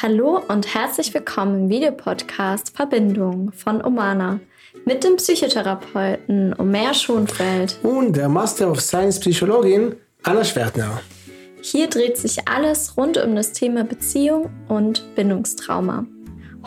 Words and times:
Hallo 0.00 0.40
und 0.46 0.72
herzlich 0.74 1.12
willkommen 1.12 1.62
im 1.62 1.68
Videopodcast 1.70 2.76
Verbindung 2.76 3.50
von 3.50 3.84
Omana 3.84 4.38
mit 4.84 5.02
dem 5.02 5.16
Psychotherapeuten 5.16 6.54
Omer 6.56 6.94
Schonfeld 6.94 7.80
und 7.82 8.14
der 8.14 8.28
Master 8.28 8.70
of 8.70 8.80
Science 8.80 9.18
Psychologin 9.18 9.96
Anna 10.22 10.44
Schwertner. 10.44 11.00
Hier 11.62 11.88
dreht 11.88 12.16
sich 12.16 12.46
alles 12.46 12.96
rund 12.96 13.18
um 13.18 13.34
das 13.34 13.52
Thema 13.54 13.82
Beziehung 13.82 14.50
und 14.68 15.16
Bindungstrauma. 15.16 16.06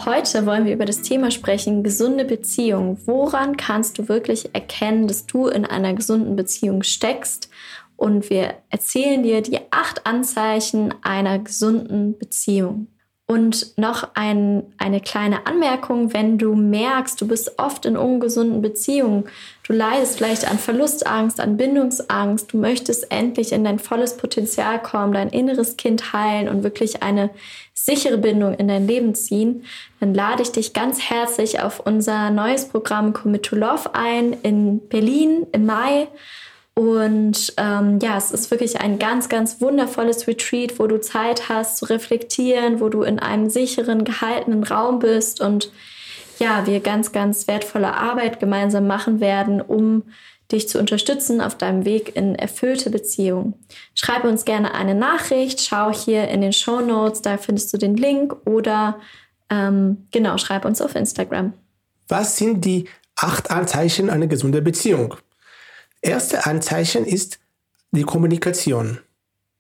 Heute 0.04 0.46
wollen 0.46 0.66
wir 0.66 0.74
über 0.74 0.86
das 0.86 1.02
Thema 1.02 1.32
sprechen, 1.32 1.84
gesunde 1.84 2.26
Beziehung. 2.26 3.00
Woran 3.06 3.56
kannst 3.56 3.98
du 3.98 4.10
wirklich 4.10 4.54
erkennen, 4.54 5.08
dass 5.08 5.26
du 5.26 5.48
in 5.48 5.64
einer 5.64 5.94
gesunden 5.94 6.36
Beziehung 6.36 6.84
steckst? 6.84 7.50
Und 7.96 8.30
wir 8.30 8.56
erzählen 8.70 9.24
dir 9.24 9.42
die 9.42 9.60
acht 9.70 10.06
Anzeichen 10.06 10.94
einer 11.02 11.40
gesunden 11.40 12.18
Beziehung. 12.18 12.88
Und 13.32 13.78
noch 13.78 14.10
ein, 14.14 14.64
eine 14.78 15.00
kleine 15.00 15.48
Anmerkung, 15.48 16.14
wenn 16.14 16.38
du 16.38 16.54
merkst, 16.54 17.22
du 17.22 17.26
bist 17.26 17.60
oft 17.60 17.86
in 17.86 17.96
ungesunden 17.96 18.62
Beziehungen, 18.62 19.24
du 19.66 19.72
leidest 19.72 20.18
vielleicht 20.18 20.52
an 20.52 20.60
Verlustangst, 20.60 21.40
an 21.40 21.56
Bindungsangst, 21.56 22.52
du 22.52 22.58
möchtest 22.58 23.10
endlich 23.10 23.54
in 23.54 23.64
dein 23.64 23.80
volles 23.80 24.18
Potenzial 24.18 24.82
kommen, 24.82 25.14
dein 25.14 25.30
inneres 25.30 25.78
Kind 25.78 26.12
heilen 26.12 26.50
und 26.50 26.64
wirklich 26.64 27.04
eine 27.04 27.30
sichere 27.74 28.18
Bindung 28.18 28.56
in 28.56 28.68
dein 28.68 28.86
Leben 28.86 29.16
ziehen, 29.16 29.64
dann 30.02 30.14
lade 30.14 30.44
ich 30.44 30.52
dich 30.52 30.74
ganz 30.74 31.00
herzlich 31.10 31.62
auf 31.62 31.80
unser 31.80 32.32
neues 32.32 32.66
Programm 32.66 33.14
Commit 33.14 33.44
to 33.44 33.56
Love 33.56 33.96
ein 33.96 34.34
in 34.44 34.90
Berlin 34.90 35.48
im 35.54 35.66
Mai. 35.66 36.10
Und 36.74 37.54
ähm, 37.58 38.00
ja, 38.02 38.18
es 38.18 38.32
ist 38.32 38.50
wirklich 38.50 38.80
ein 38.80 38.98
ganz, 38.98 39.28
ganz 39.28 39.60
wundervolles 39.60 40.28
Retreat, 40.28 40.80
wo 40.80 40.88
du 40.88 41.02
Zeit 41.02 41.50
hast 41.50 41.78
zu 41.78 41.86
reflektieren, 41.86 42.80
wo 42.80 42.88
du 42.88 43.04
in 43.04 43.20
einem 43.20 43.50
sicheren, 43.50 44.06
gehaltenen 44.06 44.64
Raum 44.64 45.00
bist 45.00 45.42
und 45.42 45.72
ja, 46.40 46.66
wir 46.66 46.80
ganz, 46.80 47.12
ganz 47.12 47.48
wertvolle 47.48 47.94
Arbeit 47.94 48.40
gemeinsam 48.40 48.88
machen 48.88 49.20
werden, 49.20 49.62
um 49.62 50.04
dich 50.52 50.68
zu 50.68 50.80
unterstützen 50.80 51.40
auf 51.40 51.56
deinem 51.56 51.86
Weg 51.86 52.16
in 52.16 52.36
erfüllte 52.36 52.90
Beziehungen. 52.90 53.54
Schreibe 53.94 54.28
uns 54.28 54.44
gerne 54.44 54.74
eine 54.74 54.96
Nachricht, 54.96 55.62
schau 55.62 55.94
hier 55.94 56.30
in 56.30 56.42
den 56.42 56.54
Show 56.54 56.82
Notes, 56.82 57.22
da 57.22 57.38
findest 57.38 57.72
du 57.74 57.78
den 57.78 57.96
Link 57.96 58.36
oder 58.46 59.00
ähm, 59.50 60.08
genau, 60.12 60.38
schreib 60.38 60.66
uns 60.66 60.82
auf 60.82 60.96
Instagram. 60.96 61.54
Was 62.08 62.38
sind 62.38 62.66
die 62.66 62.90
acht 63.16 63.52
Anzeichen 63.52 64.10
einer 64.10 64.28
gesunden 64.28 64.64
Beziehung? 64.64 65.16
Erste 66.02 66.46
Anzeichen 66.46 67.06
ist 67.06 67.40
die 67.92 68.04
Kommunikation. 68.04 69.00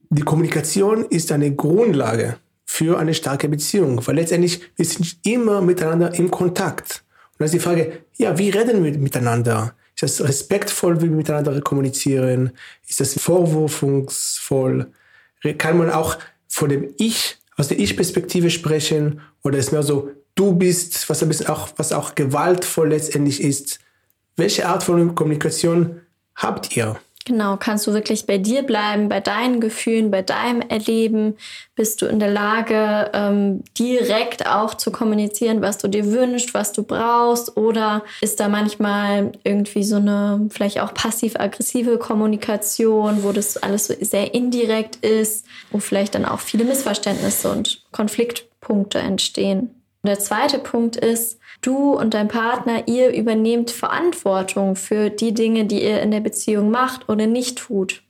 Die 0.09 0.23
Kommunikation 0.23 1.05
ist 1.05 1.31
eine 1.31 1.55
Grundlage 1.55 2.37
für 2.65 2.97
eine 2.97 3.13
starke 3.13 3.47
Beziehung, 3.47 4.05
weil 4.07 4.15
letztendlich 4.15 4.61
wir 4.75 4.85
sind 4.85 5.17
immer 5.23 5.61
miteinander 5.61 6.13
im 6.15 6.31
Kontakt. 6.31 7.03
Und 7.33 7.39
dann 7.39 7.45
ist 7.45 7.53
die 7.53 7.59
Frage, 7.59 7.99
ja, 8.17 8.37
wie 8.37 8.49
reden 8.49 8.83
wir 8.83 8.97
miteinander? 8.97 9.75
Ist 9.95 10.03
das 10.03 10.27
respektvoll, 10.27 10.97
wie 11.01 11.09
wir 11.09 11.15
miteinander 11.15 11.61
kommunizieren? 11.61 12.51
Ist 12.87 12.99
das 12.99 13.19
vorwurfungsvoll? 13.19 14.87
Kann 15.57 15.77
man 15.77 15.91
auch 15.91 16.17
von 16.47 16.69
dem 16.69 16.93
Ich, 16.97 17.37
aus 17.55 17.67
der 17.67 17.79
Ich-Perspektive 17.79 18.49
sprechen? 18.49 19.21
Oder 19.43 19.59
ist 19.59 19.71
mehr 19.71 19.83
so, 19.83 20.09
du 20.33 20.55
bist, 20.55 21.07
was 21.07 21.21
ein 21.21 21.29
bisschen 21.29 21.47
auch, 21.47 21.69
was 21.77 21.93
auch 21.93 22.15
gewaltvoll 22.15 22.89
letztendlich 22.89 23.43
ist? 23.43 23.79
Welche 24.37 24.67
Art 24.67 24.83
von 24.83 25.13
Kommunikation 25.13 26.01
habt 26.35 26.75
ihr? 26.75 26.99
Genau, 27.23 27.55
kannst 27.55 27.85
du 27.85 27.93
wirklich 27.93 28.25
bei 28.25 28.39
dir 28.39 28.63
bleiben, 28.63 29.07
bei 29.07 29.19
deinen 29.19 29.61
Gefühlen, 29.61 30.09
bei 30.09 30.23
deinem 30.23 30.61
Erleben? 30.61 31.37
Bist 31.75 32.01
du 32.01 32.07
in 32.07 32.19
der 32.19 32.31
Lage, 32.31 33.11
ähm, 33.13 33.63
direkt 33.77 34.47
auch 34.47 34.73
zu 34.73 34.91
kommunizieren, 34.91 35.61
was 35.61 35.77
du 35.77 35.87
dir 35.87 36.11
wünschst, 36.11 36.55
was 36.55 36.73
du 36.73 36.81
brauchst? 36.81 37.57
Oder 37.57 38.03
ist 38.21 38.39
da 38.39 38.49
manchmal 38.49 39.33
irgendwie 39.43 39.83
so 39.83 39.97
eine 39.97 40.47
vielleicht 40.49 40.79
auch 40.79 40.95
passiv-aggressive 40.95 41.99
Kommunikation, 41.99 43.23
wo 43.23 43.31
das 43.31 43.55
alles 43.57 43.85
so 43.87 43.93
sehr 44.01 44.33
indirekt 44.33 44.95
ist, 44.97 45.45
wo 45.69 45.77
vielleicht 45.77 46.15
dann 46.15 46.25
auch 46.25 46.39
viele 46.39 46.63
Missverständnisse 46.63 47.51
und 47.51 47.83
Konfliktpunkte 47.91 48.97
entstehen? 48.97 49.81
Der 50.03 50.17
zweite 50.17 50.57
Punkt 50.57 50.95
ist, 50.95 51.37
du 51.61 51.93
und 51.93 52.13
dein 52.13 52.27
Partner, 52.27 52.87
ihr 52.87 53.13
übernehmt 53.13 53.71
Verantwortung 53.71 54.75
für 54.75 55.09
die 55.09 55.33
Dinge, 55.33 55.65
die 55.65 55.83
ihr 55.83 56.01
in 56.01 56.11
der 56.11 56.19
Beziehung 56.19 56.71
macht 56.71 57.09
oder 57.09 57.27
nicht 57.27 57.57
tut. 57.57 58.01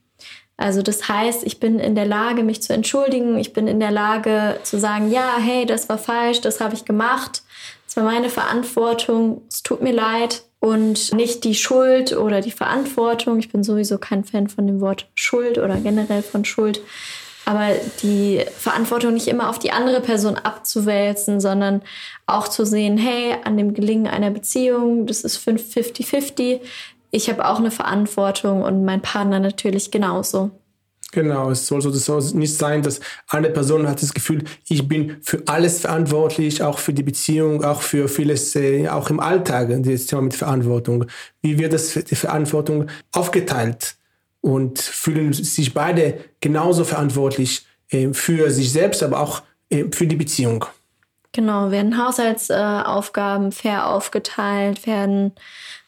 Also 0.58 0.84
das 0.84 1.10
heißt, 1.10 1.44
ich 1.44 1.60
bin 1.60 1.80
in 1.80 1.96
der 1.96 2.06
Lage, 2.06 2.44
mich 2.44 2.62
zu 2.62 2.74
entschuldigen. 2.74 3.40
Ich 3.40 3.52
bin 3.52 3.68
in 3.68 3.80
der 3.80 3.90
Lage 3.90 4.60
zu 4.64 4.80
sagen, 4.80 5.12
ja, 5.12 5.38
hey, 5.40 5.66
das 5.66 5.90
war 5.90 5.98
falsch, 5.98 6.42
das 6.42 6.62
habe 6.62 6.76
ich 6.76 6.86
gemacht. 6.86 7.42
Das 7.88 7.98
war 7.98 8.04
meine 8.04 8.30
Verantwortung. 8.30 9.42
Es 9.50 9.64
tut 9.64 9.82
mir 9.82 9.92
leid. 9.92 10.44
Und 10.60 11.14
nicht 11.16 11.44
die 11.44 11.56
Schuld 11.56 12.16
oder 12.16 12.42
die 12.42 12.52
Verantwortung. 12.52 13.40
Ich 13.40 13.52
bin 13.52 13.64
sowieso 13.64 13.98
kein 13.98 14.24
Fan 14.24 14.48
von 14.48 14.68
dem 14.68 14.80
Wort 14.80 15.10
Schuld 15.16 15.58
oder 15.58 15.78
generell 15.78 16.22
von 16.22 16.46
Schuld 16.46 16.82
aber 17.52 17.76
die 18.02 18.46
Verantwortung 18.58 19.14
nicht 19.14 19.28
immer 19.28 19.50
auf 19.50 19.60
die 19.60 19.72
andere 19.72 20.00
Person 20.00 20.38
abzuwälzen, 20.38 21.42
sondern 21.42 21.82
auch 22.26 22.48
zu 22.48 22.66
sehen, 22.66 22.98
hey, 22.98 23.36
an 23.44 23.58
dem 23.58 23.74
Gelingen 23.74 24.08
einer 24.08 24.32
Beziehung, 24.32 25.06
das 25.06 25.26
ist 25.26 25.38
50-50, 25.46 26.62
ich 27.12 27.30
habe 27.30 27.46
auch 27.46 27.60
eine 27.60 27.72
Verantwortung 27.72 28.62
und 28.62 28.86
mein 28.86 29.02
Partner 29.02 29.42
natürlich 29.42 29.92
genauso. 29.92 30.52
Genau, 31.12 31.52
es 31.52 31.68
soll 31.68 31.82
so 31.82 32.20
nicht 32.38 32.56
sein, 32.56 32.84
dass 32.84 33.02
eine 33.28 33.50
Person 33.50 33.86
hat 33.90 34.02
das 34.02 34.14
Gefühl, 34.14 34.46
ich 34.70 34.88
bin 34.88 35.18
für 35.22 35.44
alles 35.46 35.82
verantwortlich, 35.82 36.64
auch 36.64 36.80
für 36.80 36.94
die 36.94 37.04
Beziehung, 37.04 37.66
auch 37.66 37.82
für 37.82 38.08
vieles, 38.08 38.56
äh, 38.56 38.88
auch 38.88 39.10
im 39.10 39.20
Alltag, 39.20 39.68
das 39.84 40.06
Thema 40.06 40.22
mit 40.22 40.36
Verantwortung. 40.36 41.06
Wie 41.42 41.60
wird 41.60 41.74
das 41.74 41.94
die 41.96 42.16
Verantwortung 42.16 42.88
aufgeteilt? 43.12 43.98
Und 44.42 44.80
fühlen 44.80 45.34
sich 45.34 45.74
beide 45.74 46.20
genauso 46.42 46.84
verantwortlich 46.84 47.66
äh, 47.90 48.14
für 48.14 48.52
sich 48.52 48.72
selbst, 48.72 49.04
aber 49.04 49.20
auch 49.20 49.44
äh, 49.70 49.86
für 49.92 50.08
die 50.08 50.16
Beziehung. 50.16 50.66
Genau, 51.34 51.72
werden 51.72 52.04
Haushaltsaufgaben 52.04 53.52
fair 53.54 53.88
aufgeteilt, 53.88 54.86
werden 54.86 55.32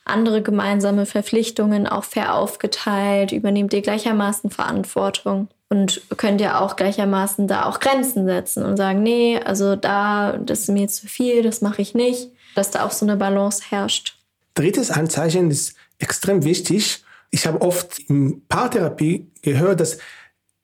andere 0.05 0.41
gemeinsame 0.41 1.05
Verpflichtungen 1.05 1.87
auch 1.87 2.03
fair 2.03 2.35
aufgeteilt, 2.35 3.31
übernehmt 3.31 3.73
ihr 3.73 3.81
gleichermaßen 3.81 4.51
Verantwortung 4.51 5.49
und 5.69 6.01
könnt 6.17 6.39
ihr 6.39 6.61
auch 6.61 6.75
gleichermaßen 6.75 7.47
da 7.47 7.65
auch 7.65 7.79
Grenzen 7.79 8.25
setzen 8.25 8.63
und 8.63 8.77
sagen, 8.77 9.01
nee, 9.03 9.39
also 9.43 9.75
da, 9.75 10.37
das 10.37 10.61
ist 10.61 10.69
mir 10.69 10.87
zu 10.87 11.07
viel, 11.07 11.41
das 11.41 11.61
mache 11.61 11.81
ich 11.81 11.93
nicht, 11.93 12.29
dass 12.55 12.71
da 12.71 12.85
auch 12.85 12.91
so 12.91 13.05
eine 13.05 13.17
Balance 13.17 13.63
herrscht. 13.69 14.17
Drittes 14.55 14.91
Anzeichen 14.91 15.49
ist 15.51 15.75
extrem 15.99 16.43
wichtig 16.43 17.03
ich 17.33 17.47
habe 17.47 17.61
oft 17.61 17.97
in 17.97 18.45
Paartherapie 18.47 19.31
gehört, 19.41 19.79
dass 19.79 19.97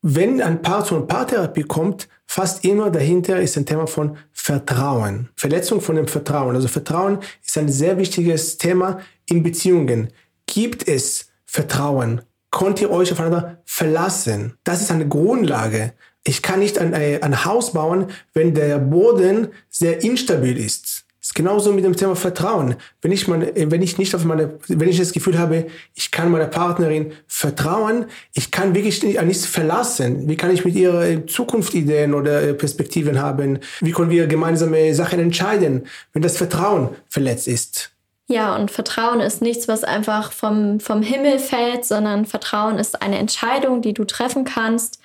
wenn 0.04 0.40
ein 0.40 0.62
Paar 0.62 0.86
zu 0.86 0.96
einer 0.96 1.08
Paartherapie 1.08 1.64
kommt, 1.64 2.08
fast 2.28 2.64
immer 2.64 2.92
dahinter 2.92 3.42
ist 3.42 3.58
ein 3.58 3.66
Thema 3.66 3.88
von 3.88 4.18
Vertrauen. 4.32 5.30
Verletzung 5.36 5.82
von 5.82 5.96
dem 5.96 6.08
Vertrauen. 6.08 6.56
Also 6.56 6.68
Vertrauen 6.68 7.20
ist 7.44 7.58
ein 7.58 7.70
sehr 7.70 7.98
wichtiges 7.98 8.60
Thema 8.60 9.00
in 9.26 9.42
Beziehungen. 9.42 10.14
Gibt 10.46 10.88
es 10.88 11.32
Vertrauen? 11.46 12.22
Konnt 12.52 12.80
ihr 12.82 12.92
euch 12.92 13.12
aufeinander 13.12 13.62
verlassen? 13.66 14.54
Das 14.64 14.80
ist 14.80 14.92
eine 14.92 15.08
Grundlage. 15.08 15.94
Ich 16.24 16.44
kann 16.44 16.60
nicht 16.60 16.78
ein, 16.78 16.94
ein 16.94 17.46
Haus 17.46 17.74
bauen, 17.74 18.12
wenn 18.34 18.54
der 18.54 18.78
Boden 18.78 19.48
sehr 19.70 20.04
instabil 20.04 20.58
ist 20.58 21.09
ist 21.30 21.36
genauso 21.36 21.72
mit 21.72 21.86
dem 21.86 21.96
Thema 21.96 22.16
Vertrauen. 22.16 22.76
Wenn 23.04 23.12
ich 23.12 23.28
meine, 23.28 23.52
wenn 23.54 23.84
ich 23.84 24.00
nicht 24.00 24.16
auf 24.16 24.26
meine, 24.26 24.58
wenn 24.68 24.90
ich 24.90 24.98
das 24.98 25.14
Gefühl 25.14 25.38
habe, 25.38 25.68
ich 25.94 26.10
kann 26.10 26.32
meiner 26.32 26.48
Partnerin 26.48 27.12
vertrauen, 27.28 28.06
ich 28.34 28.50
kann 28.50 28.74
wirklich 28.74 29.04
nicht 29.04 29.20
an 29.20 29.28
nichts 29.28 29.46
verlassen. 29.46 30.28
Wie 30.28 30.36
kann 30.36 30.50
ich 30.50 30.66
mit 30.66 30.74
ihr 30.74 30.92
äh, 30.96 31.26
Zukunftsideen 31.28 32.16
oder 32.16 32.42
äh, 32.42 32.54
Perspektiven 32.56 33.22
haben? 33.22 33.60
Wie 33.80 33.92
können 33.92 34.10
wir 34.10 34.26
gemeinsame 34.26 34.96
Sachen 34.96 35.20
entscheiden, 35.20 35.86
wenn 36.14 36.24
das 36.24 36.36
Vertrauen 36.36 36.90
verletzt 37.08 37.48
ist? 37.48 37.92
Ja, 38.26 38.56
und 38.56 38.72
Vertrauen 38.72 39.20
ist 39.20 39.44
nichts, 39.44 39.68
was 39.68 39.84
einfach 39.84 40.32
vom, 40.32 40.80
vom 40.80 41.04
Himmel 41.04 41.38
fällt, 41.38 41.86
sondern 41.86 42.26
Vertrauen 42.26 42.80
ist 42.80 43.04
eine 43.04 43.20
Entscheidung, 43.20 43.84
die 43.84 43.94
du 43.94 44.04
treffen 44.04 44.46
kannst, 44.46 45.00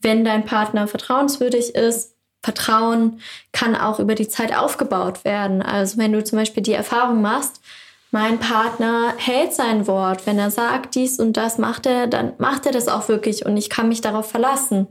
wenn 0.00 0.24
dein 0.24 0.46
Partner 0.46 0.88
vertrauenswürdig 0.88 1.74
ist 1.74 2.14
Vertrauen 2.48 3.20
kann 3.52 3.76
auch 3.76 4.00
über 4.00 4.14
die 4.14 4.26
Zeit 4.26 4.56
aufgebaut 4.56 5.26
werden. 5.26 5.60
Also 5.60 5.98
wenn 5.98 6.14
du 6.14 6.24
zum 6.24 6.38
Beispiel 6.38 6.62
die 6.62 6.72
Erfahrung 6.72 7.20
machst, 7.20 7.60
mein 8.10 8.38
Partner 8.38 9.12
hält 9.18 9.52
sein 9.52 9.86
Wort. 9.86 10.26
Wenn 10.26 10.38
er 10.38 10.50
sagt, 10.50 10.94
dies 10.94 11.20
und 11.20 11.36
das 11.36 11.58
macht 11.58 11.84
er, 11.84 12.06
dann 12.06 12.32
macht 12.38 12.64
er 12.64 12.72
das 12.72 12.88
auch 12.88 13.08
wirklich 13.08 13.44
und 13.44 13.58
ich 13.58 13.68
kann 13.68 13.88
mich 13.88 14.00
darauf 14.00 14.30
verlassen. 14.30 14.86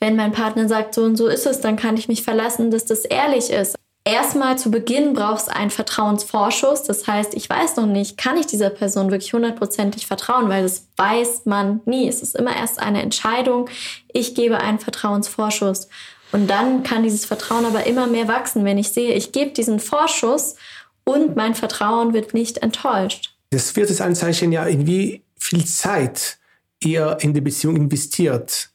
Wenn 0.00 0.16
mein 0.16 0.32
Partner 0.32 0.68
sagt, 0.68 0.92
so 0.92 1.02
und 1.04 1.16
so 1.16 1.28
ist 1.28 1.46
es, 1.46 1.62
dann 1.62 1.76
kann 1.76 1.96
ich 1.96 2.08
mich 2.08 2.22
verlassen, 2.22 2.70
dass 2.70 2.84
das 2.84 3.06
ehrlich 3.06 3.48
ist. 3.48 3.74
Erstmal 4.04 4.58
zu 4.58 4.70
Beginn 4.70 5.14
brauchst 5.14 5.48
du 5.48 5.56
einen 5.56 5.70
Vertrauensvorschuss. 5.70 6.82
Das 6.82 7.06
heißt, 7.06 7.32
ich 7.34 7.48
weiß 7.48 7.76
noch 7.76 7.86
nicht, 7.86 8.18
kann 8.18 8.36
ich 8.36 8.46
dieser 8.46 8.68
Person 8.68 9.10
wirklich 9.10 9.32
hundertprozentig 9.32 10.06
vertrauen, 10.06 10.50
weil 10.50 10.64
das 10.64 10.88
weiß 10.96 11.46
man 11.46 11.80
nie. 11.86 12.06
Es 12.06 12.20
ist 12.20 12.36
immer 12.36 12.54
erst 12.54 12.80
eine 12.80 13.00
Entscheidung. 13.00 13.70
Ich 14.12 14.34
gebe 14.34 14.58
einen 14.58 14.80
Vertrauensvorschuss. 14.80 15.88
Und 16.32 16.48
dann 16.48 16.82
kann 16.82 17.02
dieses 17.02 17.26
Vertrauen 17.26 17.66
aber 17.66 17.86
immer 17.86 18.06
mehr 18.06 18.26
wachsen, 18.26 18.64
wenn 18.64 18.78
ich 18.78 18.88
sehe, 18.88 19.14
ich 19.14 19.32
gebe 19.32 19.52
diesen 19.52 19.78
Vorschuss 19.78 20.56
und 21.04 21.36
mein 21.36 21.54
Vertrauen 21.54 22.14
wird 22.14 22.34
nicht 22.34 22.58
enttäuscht. 22.58 23.36
Das 23.50 23.76
wird 23.76 23.90
es 23.90 24.00
ein 24.00 24.14
Zeichen, 24.14 24.50
ja, 24.50 24.64
in 24.64 24.86
wie 24.86 25.22
viel 25.38 25.64
Zeit 25.66 26.38
ihr 26.82 27.18
in 27.20 27.34
die 27.34 27.40
Beziehung 27.40 27.76
investiert. 27.76 28.70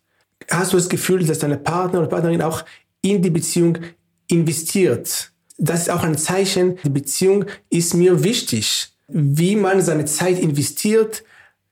Hast 0.49 0.71
du 0.71 0.77
das 0.77 0.87
Gefühl, 0.87 1.25
dass 1.25 1.39
deine 1.39 1.57
Partner 1.57 1.99
oder 1.99 2.07
Partnerin 2.09 2.41
auch 2.41 2.63
in 3.01 3.21
die 3.21 3.31
Beziehung 3.31 3.79
investiert? 4.27 5.31
Das 5.57 5.81
ist 5.81 5.89
auch 5.89 6.03
ein 6.03 6.17
Zeichen, 6.17 6.77
die 6.83 6.89
Beziehung 6.89 7.45
ist 7.69 7.95
mir 7.95 8.23
wichtig. 8.23 8.93
Wie 9.07 9.55
man 9.55 9.81
seine 9.81 10.05
Zeit 10.05 10.37
investiert, 10.37 11.23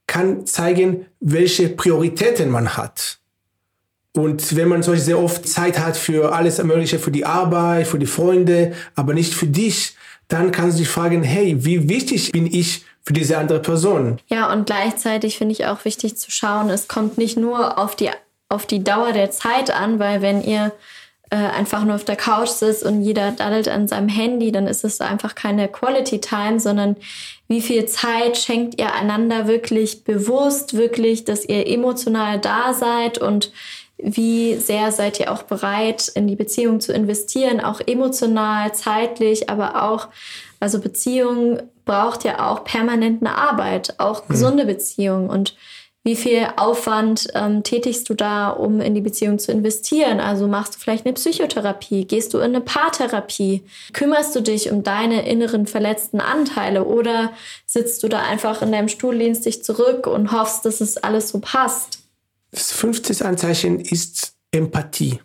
kann 0.06 0.46
zeigen, 0.46 1.06
welche 1.20 1.68
Prioritäten 1.68 2.50
man 2.50 2.76
hat. 2.76 3.15
Und 4.16 4.56
wenn 4.56 4.68
man 4.68 4.82
solch 4.82 5.02
sehr 5.02 5.18
oft 5.18 5.46
Zeit 5.46 5.78
hat 5.78 5.96
für 5.96 6.32
alles 6.34 6.62
Mögliche, 6.62 6.98
für 6.98 7.10
die 7.10 7.26
Arbeit, 7.26 7.86
für 7.86 7.98
die 7.98 8.06
Freunde, 8.06 8.72
aber 8.94 9.12
nicht 9.12 9.34
für 9.34 9.46
dich, 9.46 9.94
dann 10.28 10.52
kannst 10.52 10.78
du 10.78 10.82
dich 10.82 10.88
fragen, 10.88 11.22
hey, 11.22 11.64
wie 11.64 11.88
wichtig 11.88 12.32
bin 12.32 12.46
ich 12.46 12.82
für 13.02 13.12
diese 13.12 13.36
andere 13.36 13.60
Person? 13.60 14.18
Ja, 14.28 14.50
und 14.52 14.66
gleichzeitig 14.66 15.36
finde 15.36 15.52
ich 15.52 15.66
auch 15.66 15.84
wichtig 15.84 16.16
zu 16.16 16.30
schauen, 16.30 16.70
es 16.70 16.88
kommt 16.88 17.18
nicht 17.18 17.36
nur 17.36 17.78
auf 17.78 17.94
die, 17.94 18.08
auf 18.48 18.64
die 18.64 18.82
Dauer 18.82 19.12
der 19.12 19.30
Zeit 19.30 19.70
an, 19.70 19.98
weil 19.98 20.22
wenn 20.22 20.42
ihr 20.42 20.72
äh, 21.28 21.36
einfach 21.36 21.84
nur 21.84 21.96
auf 21.96 22.04
der 22.04 22.16
Couch 22.16 22.48
sitzt 22.48 22.84
und 22.84 23.02
jeder 23.02 23.32
daddelt 23.32 23.68
an 23.68 23.86
seinem 23.86 24.08
Handy, 24.08 24.50
dann 24.50 24.66
ist 24.66 24.84
es 24.84 25.00
einfach 25.00 25.34
keine 25.34 25.68
Quality 25.68 26.20
Time, 26.20 26.58
sondern 26.58 26.96
wie 27.48 27.60
viel 27.60 27.84
Zeit 27.86 28.38
schenkt 28.38 28.80
ihr 28.80 28.94
einander 28.94 29.46
wirklich 29.46 30.04
bewusst, 30.04 30.74
wirklich, 30.74 31.24
dass 31.24 31.44
ihr 31.44 31.66
emotional 31.66 32.40
da 32.40 32.72
seid 32.72 33.18
und 33.18 33.52
wie 33.98 34.56
sehr 34.56 34.92
seid 34.92 35.20
ihr 35.20 35.32
auch 35.32 35.42
bereit, 35.42 36.08
in 36.14 36.26
die 36.26 36.36
Beziehung 36.36 36.80
zu 36.80 36.92
investieren, 36.92 37.60
auch 37.60 37.80
emotional, 37.80 38.74
zeitlich, 38.74 39.48
aber 39.48 39.82
auch, 39.84 40.08
also 40.60 40.80
Beziehung 40.80 41.60
braucht 41.84 42.24
ja 42.24 42.50
auch 42.50 42.64
permanent 42.64 43.22
eine 43.22 43.36
Arbeit, 43.36 43.94
auch 43.98 44.20
hm. 44.20 44.28
gesunde 44.28 44.64
mhm. 44.64 44.68
Beziehung 44.68 45.30
und 45.30 45.54
wie 46.06 46.14
viel 46.14 46.46
Aufwand 46.56 47.26
ähm, 47.34 47.64
tätigst 47.64 48.08
du 48.08 48.14
da, 48.14 48.50
um 48.50 48.80
in 48.80 48.94
die 48.94 49.00
Beziehung 49.00 49.40
zu 49.40 49.50
investieren? 49.50 50.20
Also 50.20 50.46
machst 50.46 50.76
du 50.76 50.78
vielleicht 50.78 51.04
eine 51.04 51.14
Psychotherapie? 51.14 52.04
Gehst 52.04 52.32
du 52.32 52.38
in 52.38 52.44
eine 52.44 52.60
Paartherapie? 52.60 53.64
Kümmerst 53.92 54.36
du 54.36 54.40
dich 54.40 54.70
um 54.70 54.84
deine 54.84 55.28
inneren 55.28 55.66
verletzten 55.66 56.20
Anteile? 56.20 56.84
Oder 56.84 57.32
sitzt 57.66 58.04
du 58.04 58.08
da 58.08 58.20
einfach 58.20 58.62
in 58.62 58.70
deinem 58.70 58.86
Stuhl, 58.86 59.16
lehnst 59.16 59.46
dich 59.46 59.64
zurück 59.64 60.06
und 60.06 60.30
hoffst, 60.30 60.64
dass 60.64 60.80
es 60.80 60.96
alles 60.96 61.30
so 61.30 61.40
passt? 61.40 62.05
Das 62.50 62.72
fünfte 62.72 63.24
Anzeichen 63.24 63.80
ist 63.80 64.34
Empathie. 64.50 65.20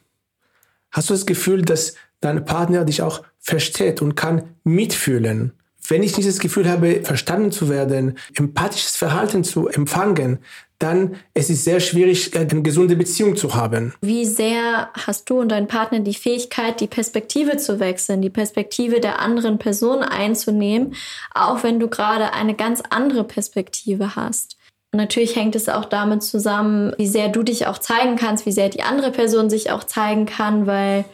Hast 0.92 1.10
du 1.10 1.14
das 1.14 1.26
Gefühl, 1.26 1.62
dass 1.62 1.96
dein 2.20 2.46
Partner 2.46 2.86
dich 2.86 3.02
auch 3.02 3.24
versteht 3.40 4.02
und 4.02 4.16
kann 4.16 4.56
mitfühlen? 4.64 5.54
Wenn 5.88 6.04
ich 6.04 6.14
dieses 6.14 6.40
Gefühl 6.40 6.70
habe, 6.70 7.02
verstanden 7.04 7.52
zu 7.52 7.70
werden, 7.70 8.18
empathisches 8.36 8.96
Verhalten 8.96 9.44
zu 9.44 9.68
empfangen, 9.68 10.40
dann 10.82 11.16
es 11.34 11.50
ist 11.50 11.64
sehr 11.64 11.80
schwierig, 11.80 12.36
eine 12.36 12.62
gesunde 12.62 12.96
Beziehung 12.96 13.36
zu 13.36 13.54
haben. 13.54 13.94
Wie 14.02 14.26
sehr 14.26 14.90
hast 14.94 15.30
du 15.30 15.40
und 15.40 15.50
dein 15.50 15.68
Partner 15.68 16.00
die 16.00 16.14
Fähigkeit, 16.14 16.80
die 16.82 16.88
Perspektive 16.88 17.58
zu 17.58 17.80
wechseln, 17.80 18.22
die 18.22 18.30
Perspektive 18.30 19.00
der 19.00 19.20
anderen 19.20 19.60
Person 19.60 20.02
einzunehmen, 20.02 20.96
auch 21.34 21.64
wenn 21.64 21.80
du 21.80 21.88
gerade 21.88 22.34
eine 22.34 22.56
ganz 22.56 22.82
andere 22.90 23.24
Perspektive 23.24 24.16
hast? 24.16 24.58
Natürlich 24.94 25.36
hängt 25.36 25.56
es 25.56 25.70
auch 25.70 25.86
damit 25.86 26.22
zusammen, 26.22 26.94
wie 26.98 27.08
sehr 27.08 27.30
du 27.30 27.44
dich 27.44 27.68
auch 27.68 27.78
zeigen 27.78 28.18
kannst, 28.18 28.46
wie 28.46 28.52
sehr 28.52 28.68
die 28.70 28.84
andere 28.84 29.12
Person 29.12 29.50
sich 29.50 29.72
auch 29.72 29.86
zeigen 29.86 30.26
kann, 30.26 30.68
weil 30.68 31.06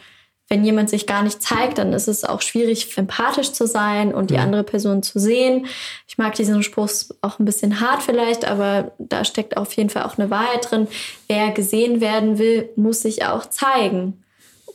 wenn 0.48 0.64
jemand 0.64 0.88
sich 0.88 1.06
gar 1.06 1.22
nicht 1.22 1.42
zeigt, 1.42 1.78
dann 1.78 1.92
ist 1.92 2.08
es 2.08 2.24
auch 2.24 2.40
schwierig, 2.40 2.96
empathisch 2.96 3.52
zu 3.52 3.66
sein 3.66 4.14
und 4.14 4.30
die 4.30 4.34
ja. 4.34 4.42
andere 4.42 4.64
Person 4.64 5.02
zu 5.02 5.18
sehen. 5.18 5.66
Ich 6.06 6.16
mag 6.16 6.34
diesen 6.34 6.62
Spruch 6.62 6.88
auch 7.20 7.38
ein 7.38 7.44
bisschen 7.44 7.80
hart 7.80 8.02
vielleicht, 8.02 8.46
aber 8.46 8.92
da 8.98 9.24
steckt 9.24 9.58
auf 9.58 9.74
jeden 9.74 9.90
Fall 9.90 10.04
auch 10.04 10.16
eine 10.16 10.30
Wahrheit 10.30 10.70
drin. 10.70 10.88
Wer 11.28 11.50
gesehen 11.50 12.00
werden 12.00 12.38
will, 12.38 12.70
muss 12.76 13.02
sich 13.02 13.26
auch 13.26 13.46
zeigen. 13.46 14.24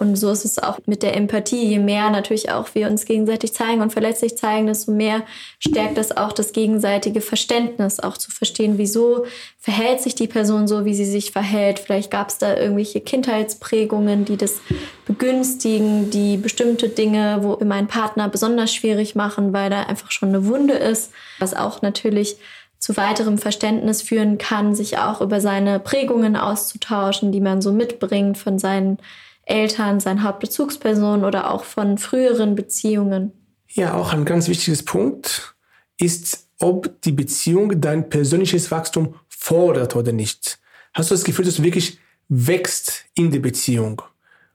Und 0.03 0.17
so 0.17 0.29
ist 0.29 0.43
es 0.43 0.59
auch 0.59 0.79
mit 0.85 1.01
der 1.01 1.15
Empathie. 1.15 1.65
Je 1.65 1.79
mehr 1.79 2.09
natürlich 2.09 2.51
auch 2.51 2.67
wir 2.75 2.89
uns 2.89 3.05
gegenseitig 3.05 3.53
zeigen 3.53 3.81
und 3.81 3.93
verletzlich 3.93 4.37
zeigen, 4.37 4.67
desto 4.67 4.91
mehr 4.91 5.23
stärkt 5.59 5.97
das 5.97 6.15
auch 6.15 6.33
das 6.33 6.51
gegenseitige 6.51 7.21
Verständnis, 7.21 7.99
auch 7.99 8.17
zu 8.17 8.29
verstehen, 8.29 8.77
wieso 8.77 9.25
verhält 9.57 10.01
sich 10.01 10.13
die 10.13 10.27
Person 10.27 10.67
so, 10.67 10.83
wie 10.83 10.93
sie 10.93 11.05
sich 11.05 11.31
verhält. 11.31 11.79
Vielleicht 11.79 12.11
gab 12.11 12.29
es 12.29 12.37
da 12.37 12.57
irgendwelche 12.57 12.99
Kindheitsprägungen, 12.99 14.25
die 14.25 14.35
das 14.35 14.59
begünstigen, 15.05 16.09
die 16.09 16.35
bestimmte 16.35 16.89
Dinge, 16.89 17.39
wo 17.41 17.57
mein 17.63 17.87
Partner 17.87 18.27
besonders 18.27 18.73
schwierig 18.73 19.15
machen, 19.15 19.53
weil 19.53 19.69
da 19.69 19.83
einfach 19.83 20.11
schon 20.11 20.29
eine 20.29 20.45
Wunde 20.45 20.73
ist, 20.73 21.11
was 21.39 21.53
auch 21.53 21.81
natürlich 21.81 22.37
zu 22.77 22.97
weiterem 22.97 23.37
Verständnis 23.37 24.01
führen 24.01 24.37
kann, 24.37 24.75
sich 24.75 24.97
auch 24.97 25.21
über 25.21 25.39
seine 25.39 25.79
Prägungen 25.79 26.35
auszutauschen, 26.35 27.31
die 27.31 27.39
man 27.39 27.61
so 27.61 27.71
mitbringt 27.71 28.37
von 28.37 28.59
seinen 28.59 28.97
Eltern, 29.45 29.99
sein 29.99 30.23
Hauptbezugsperson 30.23 31.25
oder 31.25 31.51
auch 31.51 31.63
von 31.63 31.97
früheren 31.97 32.55
Beziehungen. 32.55 33.31
Ja, 33.69 33.95
auch 33.95 34.13
ein 34.13 34.25
ganz 34.25 34.47
wichtiges 34.47 34.83
Punkt 34.83 35.55
ist, 35.99 36.47
ob 36.59 37.01
die 37.01 37.11
Beziehung 37.11 37.81
dein 37.81 38.09
persönliches 38.09 38.71
Wachstum 38.71 39.15
fordert 39.27 39.95
oder 39.95 40.11
nicht. 40.11 40.59
Hast 40.93 41.11
du 41.11 41.15
das 41.15 41.23
Gefühl, 41.23 41.45
dass 41.45 41.55
du 41.55 41.63
wirklich 41.63 41.99
wächst 42.29 43.05
in 43.15 43.31
der 43.31 43.39
Beziehung? 43.39 44.01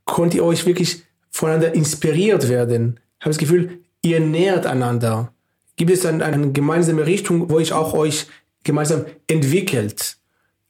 Konnt 0.05 0.35
ihr 0.35 0.45
euch 0.45 0.65
wirklich 0.65 1.03
voneinander 1.31 1.75
inspiriert 1.75 2.49
werden? 2.49 3.01
Habe 3.21 3.31
das 3.31 3.39
Gefühl, 3.39 3.81
ihr 4.03 4.21
nähert 4.21 4.67
einander? 4.67 5.33
Gibt 5.77 5.91
es 5.91 6.07
eine, 6.07 6.25
eine 6.25 6.53
gemeinsame 6.53 7.07
Richtung, 7.07 7.51
wo 7.51 7.59
ich 7.59 7.73
auch 7.73 7.93
euch 7.93 8.27
gemeinsam 8.65 9.05
entwickelt? 9.27 10.17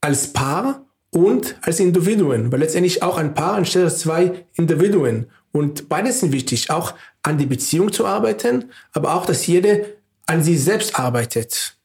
Als 0.01 0.33
Paar 0.33 0.88
und 1.11 1.57
als 1.63 1.81
Individuen, 1.81 2.53
weil 2.53 2.61
letztendlich 2.61 3.03
auch 3.03 3.17
ein 3.17 3.35
Paar 3.35 3.59
aus 3.61 3.99
zwei 3.99 4.45
Individuen. 4.55 5.27
Und 5.53 5.89
beides 5.89 6.21
sind 6.21 6.33
wichtig, 6.33 6.71
auch 6.71 6.95
an 7.23 7.39
die 7.39 7.47
Beziehung 7.47 7.93
zu 7.93 8.07
arbeiten, 8.07 8.67
aber 8.93 9.15
auch, 9.15 9.27
dass 9.27 9.47
jeder 9.47 9.79
an 10.27 10.43
sich 10.43 10.63
selbst 10.63 10.99
arbeitet. 10.99 11.77